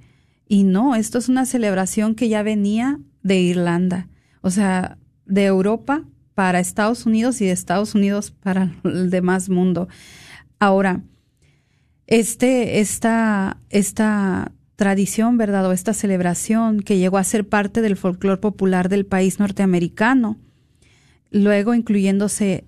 [0.48, 4.08] Y no, esto es una celebración que ya venía de Irlanda,
[4.40, 6.02] o sea, de Europa
[6.34, 9.88] para Estados Unidos y de Estados Unidos para el demás mundo.
[10.58, 11.02] Ahora,
[12.06, 15.66] este, esta, esta tradición, ¿verdad?
[15.66, 20.38] O esta celebración que llegó a ser parte del folclore popular del país norteamericano,
[21.30, 22.64] luego incluyéndose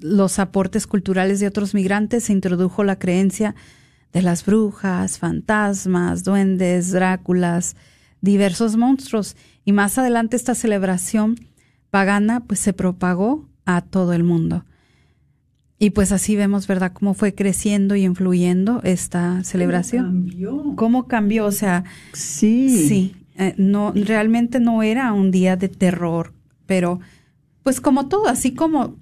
[0.00, 3.54] los aportes culturales de otros migrantes, se introdujo la creencia
[4.12, 7.76] de las brujas, fantasmas, duendes, dráculas,
[8.20, 11.36] diversos monstruos, y más adelante esta celebración
[11.90, 14.64] pagana pues se propagó a todo el mundo.
[15.78, 20.04] Y pues así vemos, ¿verdad?, cómo fue creciendo y influyendo esta celebración.
[20.06, 20.72] ¿Cómo cambió?
[20.76, 21.46] ¿Cómo cambió?
[21.46, 22.68] O sea, Sí.
[22.88, 26.32] sí, eh, no, realmente no era un día de terror,
[26.66, 26.98] pero
[27.62, 28.96] pues como todo, así como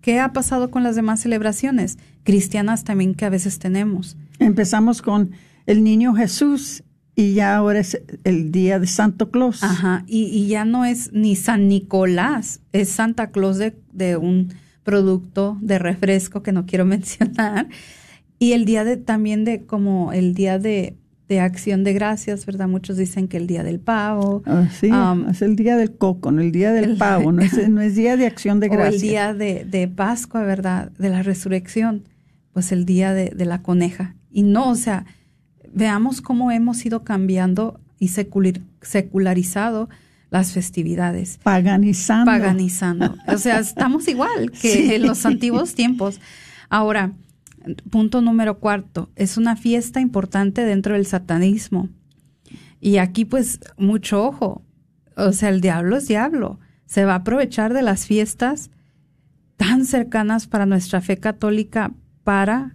[0.00, 4.16] ¿qué ha pasado con las demás celebraciones cristianas también que a veces tenemos?
[4.38, 5.32] Empezamos con
[5.66, 6.84] el niño Jesús
[7.16, 9.62] y ya ahora es el día de Santo Claus.
[9.64, 14.52] Ajá, y, y ya no es ni San Nicolás, es Santa Claus de, de un
[14.84, 17.68] producto de refresco que no quiero mencionar.
[18.38, 20.96] Y el día de también de como el día de,
[21.28, 22.66] de acción de gracias, ¿verdad?
[22.68, 24.42] Muchos dicen que el día del pavo.
[24.46, 27.42] Ah, sí, um, es el día del coco, no el día del el- pavo, no
[27.42, 29.02] es, no es día de acción de o gracias.
[29.02, 30.90] el día de, de Pascua, ¿verdad?
[30.98, 32.02] De la resurrección,
[32.52, 34.16] pues el día de, de la coneja.
[34.32, 35.06] Y no, o sea,
[35.72, 39.88] veamos cómo hemos ido cambiando y secular- secularizado
[40.32, 41.38] las festividades.
[41.42, 42.24] Paganizando.
[42.24, 43.14] paganizando.
[43.28, 44.94] O sea, estamos igual que Sí.
[44.94, 46.20] en los antiguos tiempos.
[46.70, 47.12] Ahora,
[47.90, 51.90] punto número cuarto, es una fiesta importante dentro del satanismo.
[52.80, 54.62] Y aquí pues mucho ojo.
[55.16, 56.58] O sea, el diablo es diablo.
[56.86, 58.70] Se va a aprovechar de las fiestas
[59.58, 61.92] tan cercanas para nuestra fe católica
[62.24, 62.74] para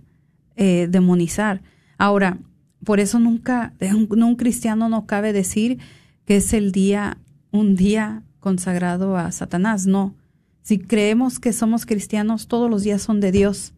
[0.56, 1.64] eh, demonizar.
[1.98, 2.38] Ahora,
[2.86, 5.80] por eso nunca, un, un cristiano no cabe decir
[6.26, 7.18] que es el día,
[7.58, 9.88] un día consagrado a Satanás.
[9.88, 10.16] No.
[10.62, 13.74] Si creemos que somos cristianos, todos los días son de Dios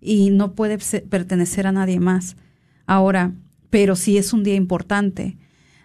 [0.00, 2.36] y no puede pertenecer a nadie más.
[2.86, 3.32] Ahora,
[3.70, 5.36] pero sí es un día importante.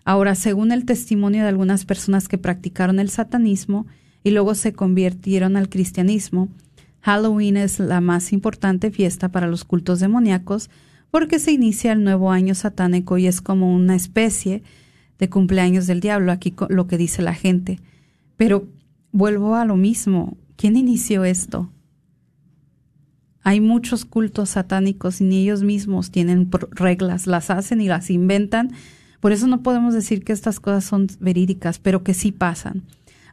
[0.03, 3.87] Ahora, según el testimonio de algunas personas que practicaron el satanismo
[4.23, 6.49] y luego se convirtieron al cristianismo,
[7.01, 10.69] Halloween es la más importante fiesta para los cultos demoníacos
[11.11, 14.84] porque se inicia el nuevo año satánico y es como una especie de
[15.29, 17.79] cumpleaños del diablo, aquí lo que dice la gente.
[18.37, 18.67] Pero
[19.11, 21.71] vuelvo a lo mismo, ¿quién inició esto?
[23.41, 28.71] Hay muchos cultos satánicos y ni ellos mismos tienen reglas, las hacen y las inventan.
[29.19, 32.83] Por eso no podemos decir que estas cosas son verídicas, pero que sí pasan.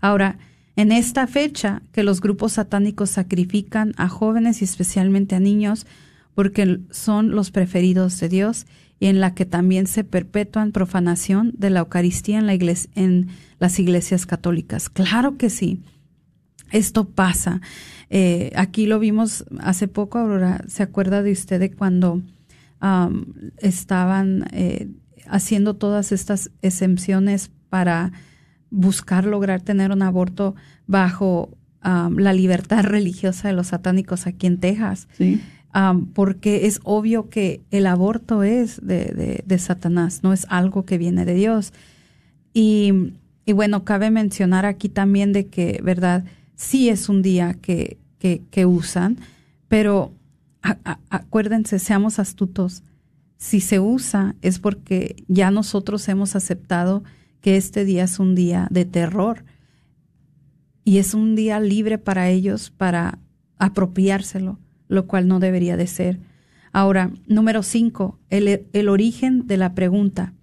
[0.01, 0.39] Ahora,
[0.76, 5.87] en esta fecha que los grupos satánicos sacrifican a jóvenes y especialmente a niños
[6.35, 8.66] porque son los preferidos de Dios
[9.03, 13.30] y en la que también se perpetúan profanación de la Eucaristía en, la iglesia, en
[13.59, 14.88] las iglesias católicas.
[14.88, 15.80] Claro que sí.
[16.70, 17.61] Esto pasa.
[18.11, 20.62] Eh, aquí lo vimos hace poco, Aurora.
[20.68, 22.22] ¿Se acuerda de usted de cuando
[23.59, 24.88] estaban eh,
[25.26, 28.12] haciendo todas estas exenciones para
[28.70, 30.55] buscar lograr tener un aborto
[30.86, 31.50] bajo
[31.82, 35.09] la libertad religiosa de los satánicos aquí en Texas?
[35.18, 35.40] Sí.
[36.12, 41.25] Porque es obvio que el aborto es de, de, Satanás, no es algo que viene
[41.25, 41.73] de Dios.
[42.53, 43.14] Y,
[43.47, 46.25] y, bueno, cabe mencionar aquí también de que, ¿verdad?
[46.57, 49.18] Sí es un día que, que, usan,
[49.68, 50.12] pero
[51.11, 52.83] acuérdense, seamos astutos.
[53.37, 57.03] Si se usa es porque ya nosotros hemos aceptado
[57.41, 59.45] que este día es un día de terror
[60.85, 63.18] y es un día libre para ellos para
[63.59, 64.59] apropiárselo
[64.93, 66.20] lo cual no debería de ser.
[66.72, 70.34] Ahora, número cinco, el, el, origen de la pregunta.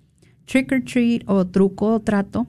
[0.45, 2.47] Trick or treat o truco o trato.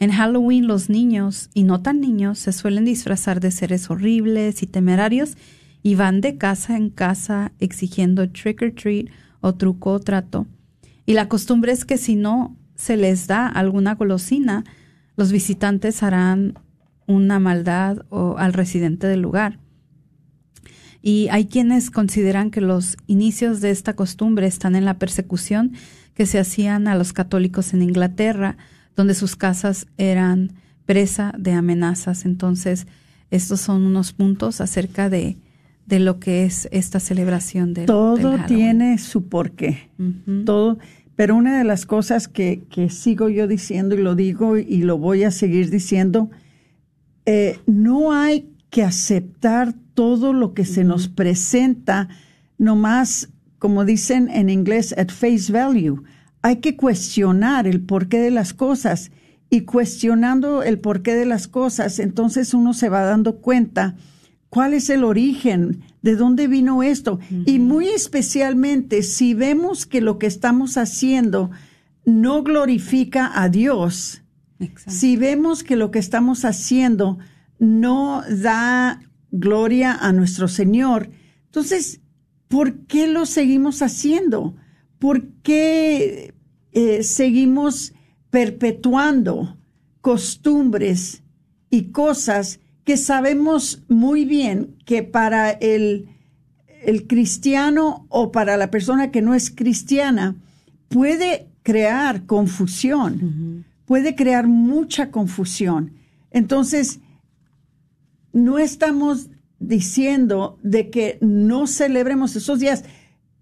[0.00, 4.66] En Halloween los niños, y no tan niños, se suelen disfrazar de seres horribles y
[4.66, 5.36] temerarios
[5.82, 9.06] y van de casa en casa exigiendo trick or treat
[9.40, 10.46] o truco o trato.
[11.06, 14.64] Y la costumbre es que si no se les da alguna golosina,
[15.16, 16.54] los visitantes harán
[17.06, 19.58] una maldad o al residente del lugar.
[21.02, 25.72] Y hay quienes consideran que los inicios de esta costumbre están en la persecución
[26.14, 28.56] que se hacían a los católicos en Inglaterra,
[28.96, 30.52] donde sus casas eran
[30.84, 32.26] presa de amenazas.
[32.26, 32.86] Entonces,
[33.30, 35.36] estos son unos puntos acerca de,
[35.86, 39.88] de lo que es esta celebración de todo tiene su porqué.
[39.98, 40.44] Uh -huh.
[40.44, 40.78] Todo,
[41.16, 44.98] pero una de las cosas que, que sigo yo diciendo y lo digo y lo
[44.98, 46.30] voy a seguir diciendo,
[47.26, 52.08] eh, no hay que aceptar todo lo que se nos presenta,
[52.56, 56.02] nomás, como dicen en inglés, at face value.
[56.42, 59.10] Hay que cuestionar el porqué de las cosas
[59.50, 63.96] y cuestionando el porqué de las cosas, entonces uno se va dando cuenta
[64.48, 67.18] cuál es el origen, de dónde vino esto.
[67.46, 71.50] Y muy especialmente si vemos que lo que estamos haciendo
[72.04, 74.22] no glorifica a Dios,
[74.86, 77.18] si vemos que lo que estamos haciendo
[77.60, 79.00] no da
[79.30, 81.10] gloria a nuestro Señor,
[81.46, 82.00] entonces,
[82.48, 84.56] ¿por qué lo seguimos haciendo?
[84.98, 86.34] ¿Por qué
[86.72, 87.92] eh, seguimos
[88.30, 89.56] perpetuando
[90.00, 91.22] costumbres
[91.68, 96.08] y cosas que sabemos muy bien que para el,
[96.82, 100.36] el cristiano o para la persona que no es cristiana
[100.88, 105.92] puede crear confusión, puede crear mucha confusión.
[106.30, 107.00] Entonces,
[108.32, 109.28] no estamos
[109.58, 112.84] diciendo de que no celebremos esos días.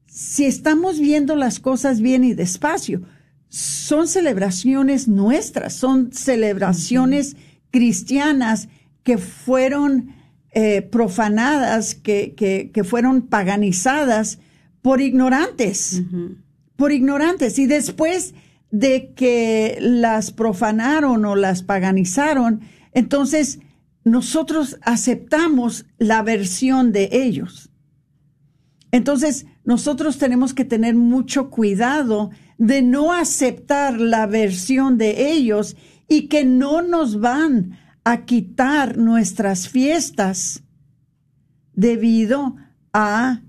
[0.06, 3.02] Si estamos viendo las cosas bien y despacio,
[3.48, 7.36] son celebraciones nuestras, son celebraciones
[7.70, 8.68] cristianas
[9.02, 10.14] que fueron
[10.52, 14.38] eh, profanadas, que, que, fueron paganizadas
[14.82, 16.02] por ignorantes,
[16.76, 17.58] por ignorantes.
[17.58, 18.34] Y después
[18.70, 22.60] de que las profanaron o las paganizaron,
[22.92, 23.60] entonces
[24.10, 27.70] nosotros aceptamos la versión de ellos.
[28.90, 35.76] Entonces, nosotros tenemos que tener mucho cuidado de no aceptar la versión de ellos
[36.08, 40.62] y que no nos van a quitar nuestras fiestas
[41.74, 42.56] debido
[42.92, 43.42] a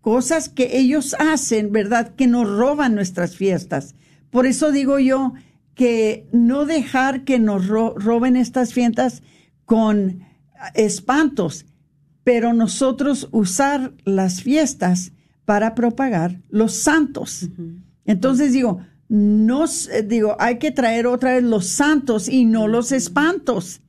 [0.00, 2.14] cosas que ellos hacen, ¿verdad?
[2.14, 3.94] Que nos roban nuestras fiestas.
[4.30, 5.34] Por eso digo yo
[5.74, 9.22] que no dejar que nos roben estas fiestas
[9.70, 10.26] con
[10.74, 11.64] espantos,
[12.24, 15.12] pero nosotros usar las fiestas
[15.44, 17.48] para propagar los santos.
[18.04, 19.66] Entonces digo, no,
[20.06, 23.80] digo, hay que traer otra vez los santos y no los espantos.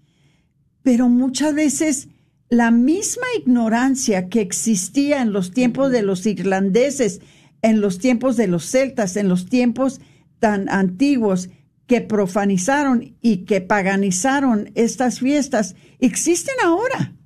[0.83, 2.09] Pero muchas veces
[2.47, 7.21] la misma ignorancia que existía en los tiempos de los irlandeses,
[7.63, 9.99] en los tiempos de los celtas, en los tiempos
[10.37, 11.49] tan antiguos
[11.91, 17.17] que profanizaron y que paganizaron estas fiestas, existen ahora.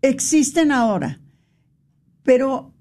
[0.00, 1.20] Existen ahora.
[2.24, 2.74] Pero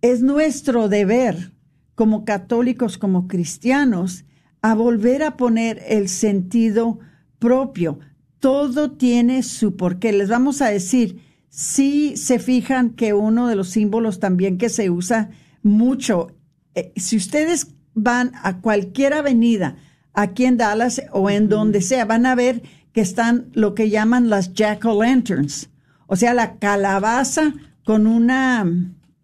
[0.00, 1.52] es nuestro deber
[1.94, 4.24] como católicos, como cristianos,
[4.62, 6.98] a volver a poner el sentido
[7.38, 7.98] propio.
[8.38, 10.14] Todo tiene su porqué.
[10.14, 11.20] Les vamos a decir,
[11.50, 15.28] si se fijan que uno de los símbolos también que se usa
[15.62, 16.28] mucho,
[16.74, 19.76] eh, si ustedes van a cualquier avenida
[20.14, 24.28] aquí en Dallas o en donde sea, van a ver que están lo que llaman
[24.28, 25.68] las jack-o'-lanterns,
[26.06, 27.54] o sea, la calabaza
[27.84, 28.66] con una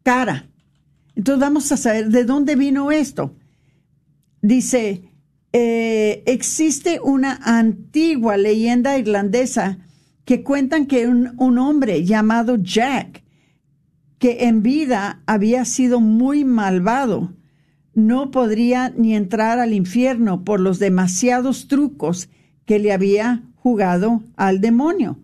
[0.03, 0.47] cara.
[1.15, 3.35] Entonces vamos a saber de dónde vino esto.
[4.41, 5.03] Dice,
[5.53, 9.79] eh, existe una antigua leyenda irlandesa
[10.25, 13.25] que cuentan que un, un hombre llamado Jack,
[14.19, 17.33] que en vida había sido muy malvado,
[17.99, 22.31] no podría ni entrar al infierno por los demasiados trucos
[22.65, 25.19] que le había jugado al demonio,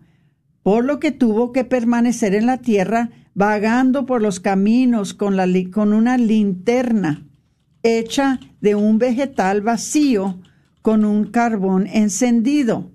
[0.61, 5.47] por lo que tuvo que permanecer en la tierra vagando por los caminos con, la,
[5.85, 7.25] una linterna
[7.81, 10.41] hecha de un vegetal vacío
[10.81, 12.91] con un carbón encendido.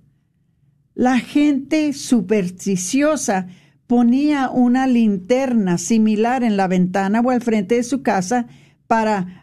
[0.94, 3.46] La gente supersticiosa
[3.86, 8.46] ponía una linterna similar en la ventana o al frente de su casa
[8.86, 9.39] para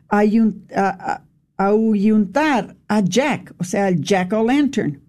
[1.57, 5.01] ahuyuntar a Jack, o sea, el Jack o' Lantern.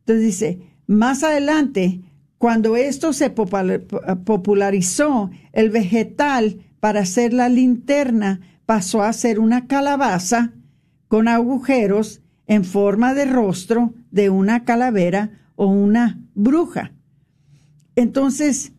[0.00, 2.00] Entonces dice, más adelante
[2.38, 10.52] cuando esto se popularizó, el vegetal para hacer la linterna pasó a ser una calabaza
[11.08, 16.92] con agujeros en forma de rostro de una calavera o una bruja.
[17.94, 18.72] Entonces,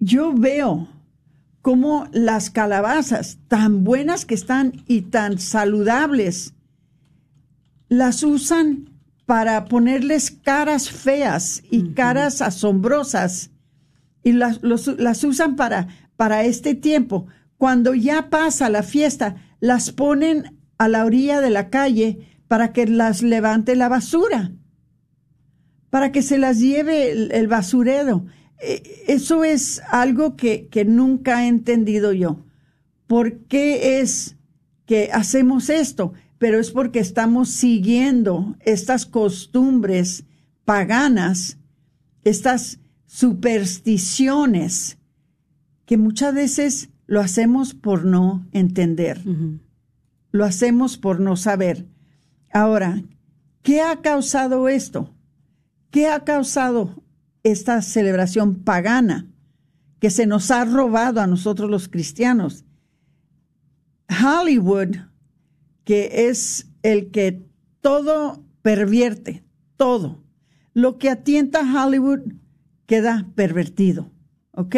[0.00, 0.88] yo veo
[1.68, 6.54] cómo las calabazas, tan buenas que están y tan saludables,
[7.90, 8.88] las usan
[9.26, 13.50] para ponerles caras feas y caras asombrosas
[14.22, 17.26] y las, las usan para, para este tiempo.
[17.58, 22.86] Cuando ya pasa la fiesta, las ponen a la orilla de la calle para que
[22.86, 24.52] las levante la basura,
[25.90, 28.24] para que se las lleve el, basurero.
[28.60, 32.44] E, eso es algo que, que nunca he entendido yo.
[33.08, 34.36] ¿por qué es
[34.86, 36.12] que hacemos esto?
[36.38, 40.24] Pero es porque estamos siguiendo estas costumbres
[40.64, 41.58] paganas,
[42.22, 44.98] estas supersticiones,
[45.84, 49.20] que muchas veces lo hacemos por no entender,
[50.30, 51.86] lo hacemos por no saber.
[52.52, 53.02] Ahora,
[53.62, 55.14] ¿qué ha causado esto?
[55.90, 57.02] ¿Qué ha causado
[57.42, 59.26] esta celebración pagana
[60.00, 62.64] que se nos ha robado a nosotros los cristianos?
[64.10, 64.96] Hollywood,
[65.84, 67.46] que es el que
[67.80, 69.44] todo pervierte,
[69.76, 70.24] todo.
[70.74, 72.20] Lo que atienta a Hollywood
[72.86, 74.10] queda pervertido,
[74.52, 74.76] ¿ok?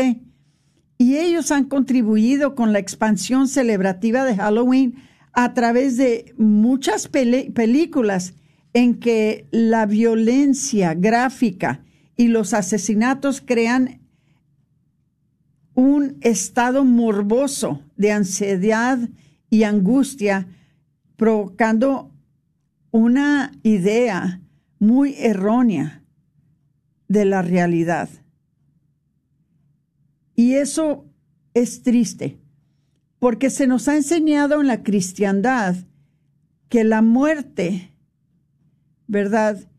[0.99, 4.97] Y ellos han contribuido con la expansión celebrativa de Halloween
[5.33, 8.35] a través de muchas películas
[8.73, 11.85] en que la violencia gráfica
[12.21, 14.03] y los asesinatos crean
[15.73, 18.99] un estado morboso de ansiedad
[19.49, 20.47] y angustia,
[21.17, 22.13] provocando
[22.91, 24.43] una idea
[24.79, 26.05] muy errónea
[27.09, 28.11] de la realidad.
[30.35, 31.07] Y eso
[31.55, 32.39] es triste,
[33.19, 35.75] porque se nos ha enseñado en la cristiandad
[36.69, 37.95] que la muerte,
[39.07, 39.71] ¿verdad?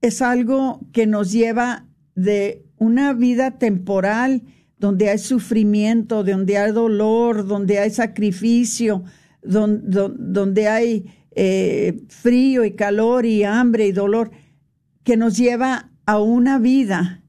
[0.00, 4.42] Es algo que nos lleva de una vida temporal
[4.78, 9.04] donde hay sufrimiento, donde hay dolor, donde hay sacrificio,
[9.42, 14.30] donde, hay eh, frío y calor y hambre y dolor,
[15.02, 17.22] que nos lleva a una vida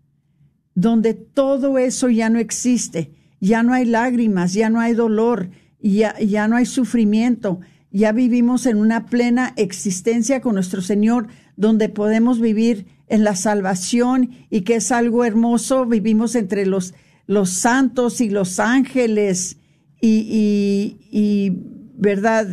[0.76, 5.50] donde todo eso ya no existe, ya no hay lágrimas, ya no hay dolor,
[5.82, 7.60] ya, ya no hay sufrimiento,
[7.92, 11.28] ya vivimos en una plena existencia con nuestro Señor,
[11.60, 16.94] donde podemos vivir en la salvación y que es algo hermoso, vivimos entre los
[17.30, 19.58] los santos y los ángeles
[20.02, 21.52] y, y,
[21.96, 22.48] ¿verdad?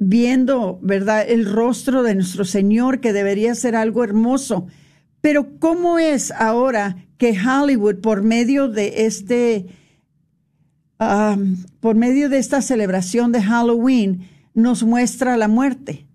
[0.00, 1.24] Viendo, ¿verdad?
[1.28, 4.66] El rostro de nuestro Señor, que debería ser algo hermoso.
[5.20, 9.66] Pero ¿cómo es ahora que Hollywood, por medio de este,
[10.98, 16.08] um, por medio de esta celebración de Halloween, nos muestra la muerte?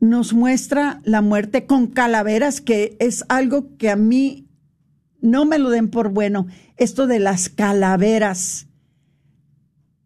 [0.00, 4.48] Nos muestra la muerte con calaveras, que es algo que a mí
[5.20, 6.46] no me lo den por bueno,
[6.76, 8.66] esto de las calaveras.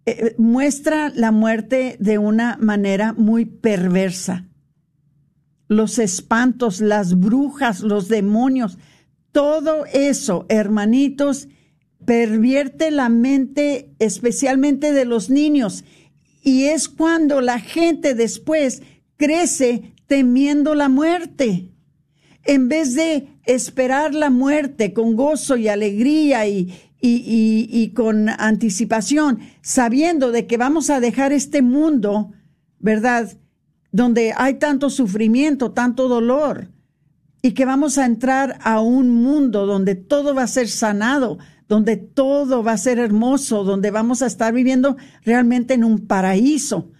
[0.06, 4.46] Eh, eh, muestra la muerte de una manera muy perversa.
[5.68, 8.78] Los espantos, las brujas, los demonios,
[9.32, 11.48] todo eso, hermanitos,
[12.04, 15.84] pervierte la mente especialmente de los niños.
[16.42, 18.82] Y es cuando la gente después
[19.16, 21.70] crece temiendo la muerte
[22.44, 30.32] en vez de esperar la muerte con gozo y alegría y, y, con anticipación, sabiendo
[30.32, 32.32] de que vamos a dejar este mundo,
[32.78, 33.30] ¿verdad?
[33.92, 36.70] Donde hay tanto sufrimiento, tanto dolor,
[37.42, 41.38] y que vamos a entrar a un mundo donde todo va a ser sanado,
[41.68, 46.90] donde todo va a ser hermoso, donde vamos a estar viviendo realmente en un paraíso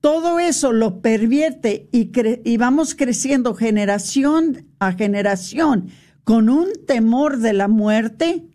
[0.00, 5.88] todo eso lo pervierte y, vamos creciendo generación a generación
[6.24, 8.46] con un temor de la muerte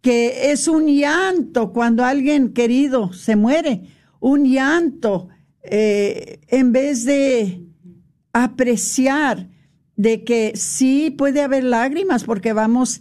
[0.00, 3.82] que es un llanto cuando alguien querido se muere,
[4.20, 5.28] un llanto
[5.62, 7.64] eh, en vez de
[8.32, 9.48] apreciar
[9.96, 13.00] de que sí puede haber lágrimas porque vamos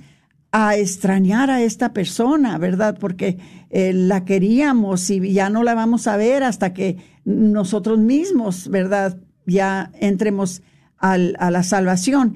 [0.51, 2.97] a extrañar a esta persona, ¿verdad?
[2.99, 3.39] Porque
[3.71, 9.17] eh, la queríamos y ya no la vamos a ver hasta que nosotros mismos, ¿verdad?
[9.45, 10.61] Ya entremos
[10.97, 12.35] a la salvación.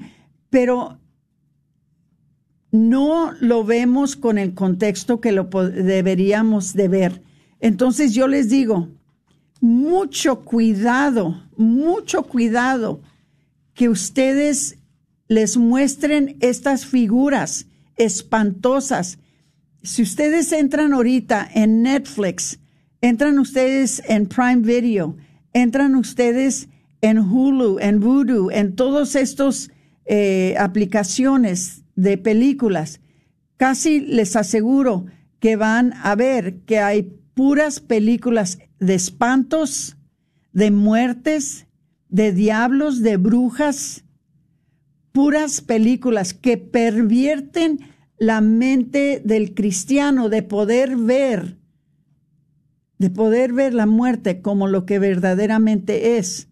[0.50, 0.98] Pero
[2.70, 7.22] no lo vemos con el contexto que lo deberíamos de ver.
[7.60, 8.88] Entonces yo les digo,
[9.60, 13.00] mucho cuidado, mucho cuidado
[13.74, 14.78] que ustedes
[15.28, 17.66] les muestren estas figuras
[17.96, 19.18] espantosas.
[19.82, 22.60] Si ustedes entran ahorita en Netflix,
[23.00, 25.16] entran ustedes en Prime Video,
[25.52, 26.68] entran ustedes
[27.00, 29.70] en Hulu, en Voodoo, en todas estas
[30.06, 33.00] eh, aplicaciones de películas,
[33.56, 35.06] casi les aseguro
[35.40, 37.02] que van a ver que hay
[37.34, 39.96] puras películas de espantos,
[40.52, 41.66] de muertes,
[42.08, 44.04] de diablos, de brujas,
[45.12, 47.80] puras películas que pervierten
[48.18, 51.57] la mente del cristiano de poder ver,
[52.98, 56.48] de poder ver la muerte como lo que verdaderamente es,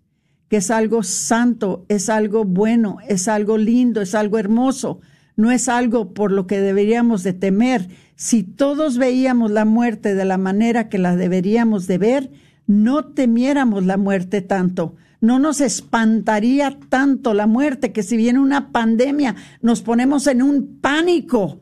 [0.49, 5.01] que es algo santo, es algo bueno, es algo lindo, es algo hermoso,
[5.35, 7.89] no es algo por lo que deberíamos de temer.
[8.15, 12.31] Si todos veíamos la muerte de la manera que la deberíamos de ver,
[12.67, 14.95] no temiéramos la muerte tanto.
[15.21, 20.79] No nos espantaría tanto la muerte que si viene una pandemia nos ponemos en un
[20.81, 21.61] pánico,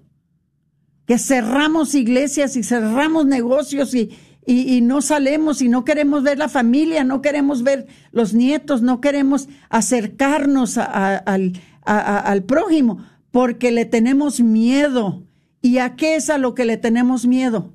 [1.07, 4.11] que cerramos iglesias y cerramos negocios y,
[4.47, 9.01] y, no salemos y no queremos ver la familia, no queremos ver los nietos, no
[9.01, 11.53] queremos acercarnos al,
[11.85, 12.99] al prójimo
[13.31, 15.27] porque le tenemos miedo.
[15.61, 17.75] ¿Y a qué es a lo que le tenemos miedo?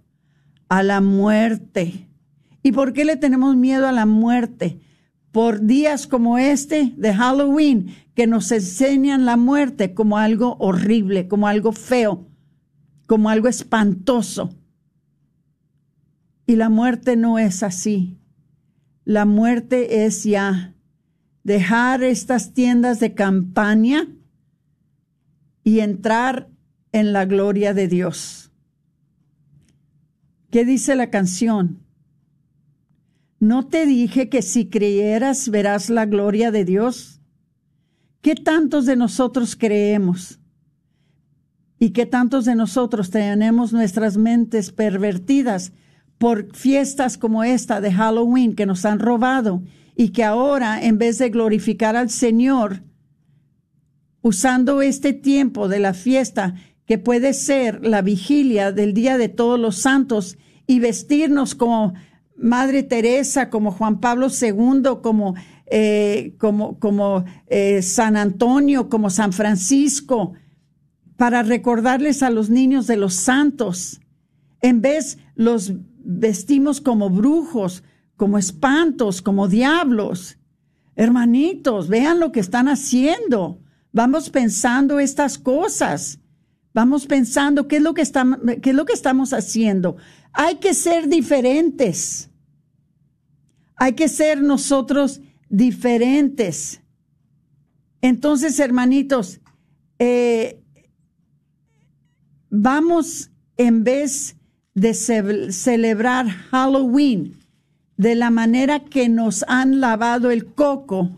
[0.70, 2.08] A la muerte.
[2.62, 4.80] ¿Y por qué le tenemos miedo a la muerte?
[5.32, 11.48] Por días como este de Halloween, que nos enseñan la muerte como algo horrible, como
[11.48, 12.28] algo feo,
[13.06, 14.59] como algo espantoso.
[16.50, 18.18] Y la muerte no es así.
[19.06, 20.74] La muerte es ya
[21.44, 24.08] dejar estas tiendas de campaña
[25.64, 26.50] y entrar
[26.92, 28.52] en la gloria de Dios.
[30.50, 31.84] ¿Qué dice la canción?
[33.40, 37.22] ¿No te dije que si creyeras verás la gloria de Dios?
[38.22, 40.40] ¿Qué tantos de nosotros creemos?
[41.78, 45.74] ¿Y qué tantos de nosotros tenemos nuestras mentes pervertidas
[46.20, 49.64] por fiestas como esta de Halloween que nos han robado
[49.96, 52.84] y que ahora, en vez de glorificar al Señor,
[54.22, 56.56] usando este tiempo de la fiesta,
[56.86, 61.96] que puede ser la vigilia del Día de Todos los Santos, y vestirnos como
[62.38, 65.34] Madre Teresa, como Juan Pablo II, como,
[65.66, 70.34] eh, como, como eh, San Antonio, como San Francisco,
[71.18, 74.00] para recordarles a los niños de los santos.
[74.62, 77.84] En vez los vestimos como brujos,
[78.16, 80.38] como espantos, como diablos.
[80.96, 83.62] Hermanitos, vean lo que están haciendo.
[83.92, 86.20] Vamos pensando estas cosas.
[86.74, 88.04] Vamos pensando qué es lo que,
[88.62, 89.98] qué es lo que estamos haciendo.
[90.34, 92.30] Hay que ser diferentes.
[93.76, 96.82] Hay que ser nosotros diferentes.
[98.02, 99.42] Entonces, hermanitos,
[99.98, 100.62] eh,
[102.50, 104.39] vamos en vez
[104.74, 107.38] de celebrar Halloween
[107.98, 111.10] de la manera que nos han lavado el coco,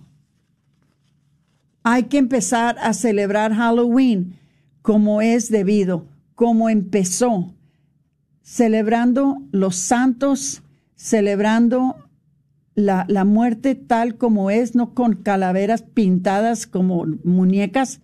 [1.84, 4.36] hay que empezar a celebrar Halloween
[4.82, 7.54] como es debido, como empezó,
[8.42, 10.64] celebrando los santos,
[10.96, 12.10] celebrando
[12.74, 18.02] la, la, muerte tal como es, no con calaveras pintadas como muñecas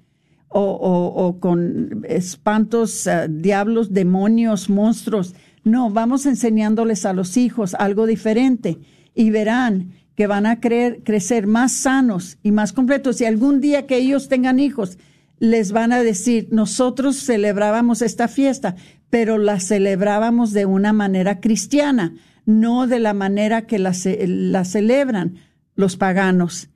[0.50, 5.36] o, o, con espantos, eh, diablos, demonios, monstruos.
[5.64, 8.80] No, vamos enseñándoles a los hijos algo diferente
[9.14, 13.22] y verán que van a crecer más sanos y más completos.
[13.22, 14.98] Y algún día que ellos tengan hijos,
[15.40, 18.76] les van a decir, nosotros celebrábamos esta fiesta,
[19.12, 23.94] pero la celebrábamos de una manera cristiana, no de la manera que la,
[24.26, 25.36] la celebran
[25.76, 26.70] los paganos.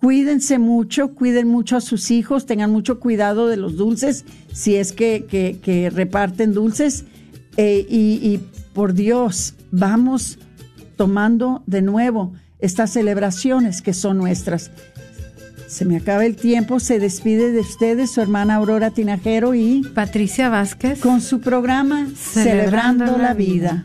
[0.00, 4.92] Cuídense mucho, cuiden mucho a sus hijos, tengan mucho cuidado de los dulces, si es
[4.92, 7.04] que, que reparten dulces
[7.60, 8.38] eh, y,
[8.72, 10.38] por Dios, vamos
[10.96, 14.70] tomando de nuevo estas celebraciones que son nuestras.
[15.66, 20.48] Se me acaba el tiempo, se despide de ustedes su hermana Aurora Tinajero y Patricia
[20.48, 23.84] Vázquez con su programa Celebrando, la vida.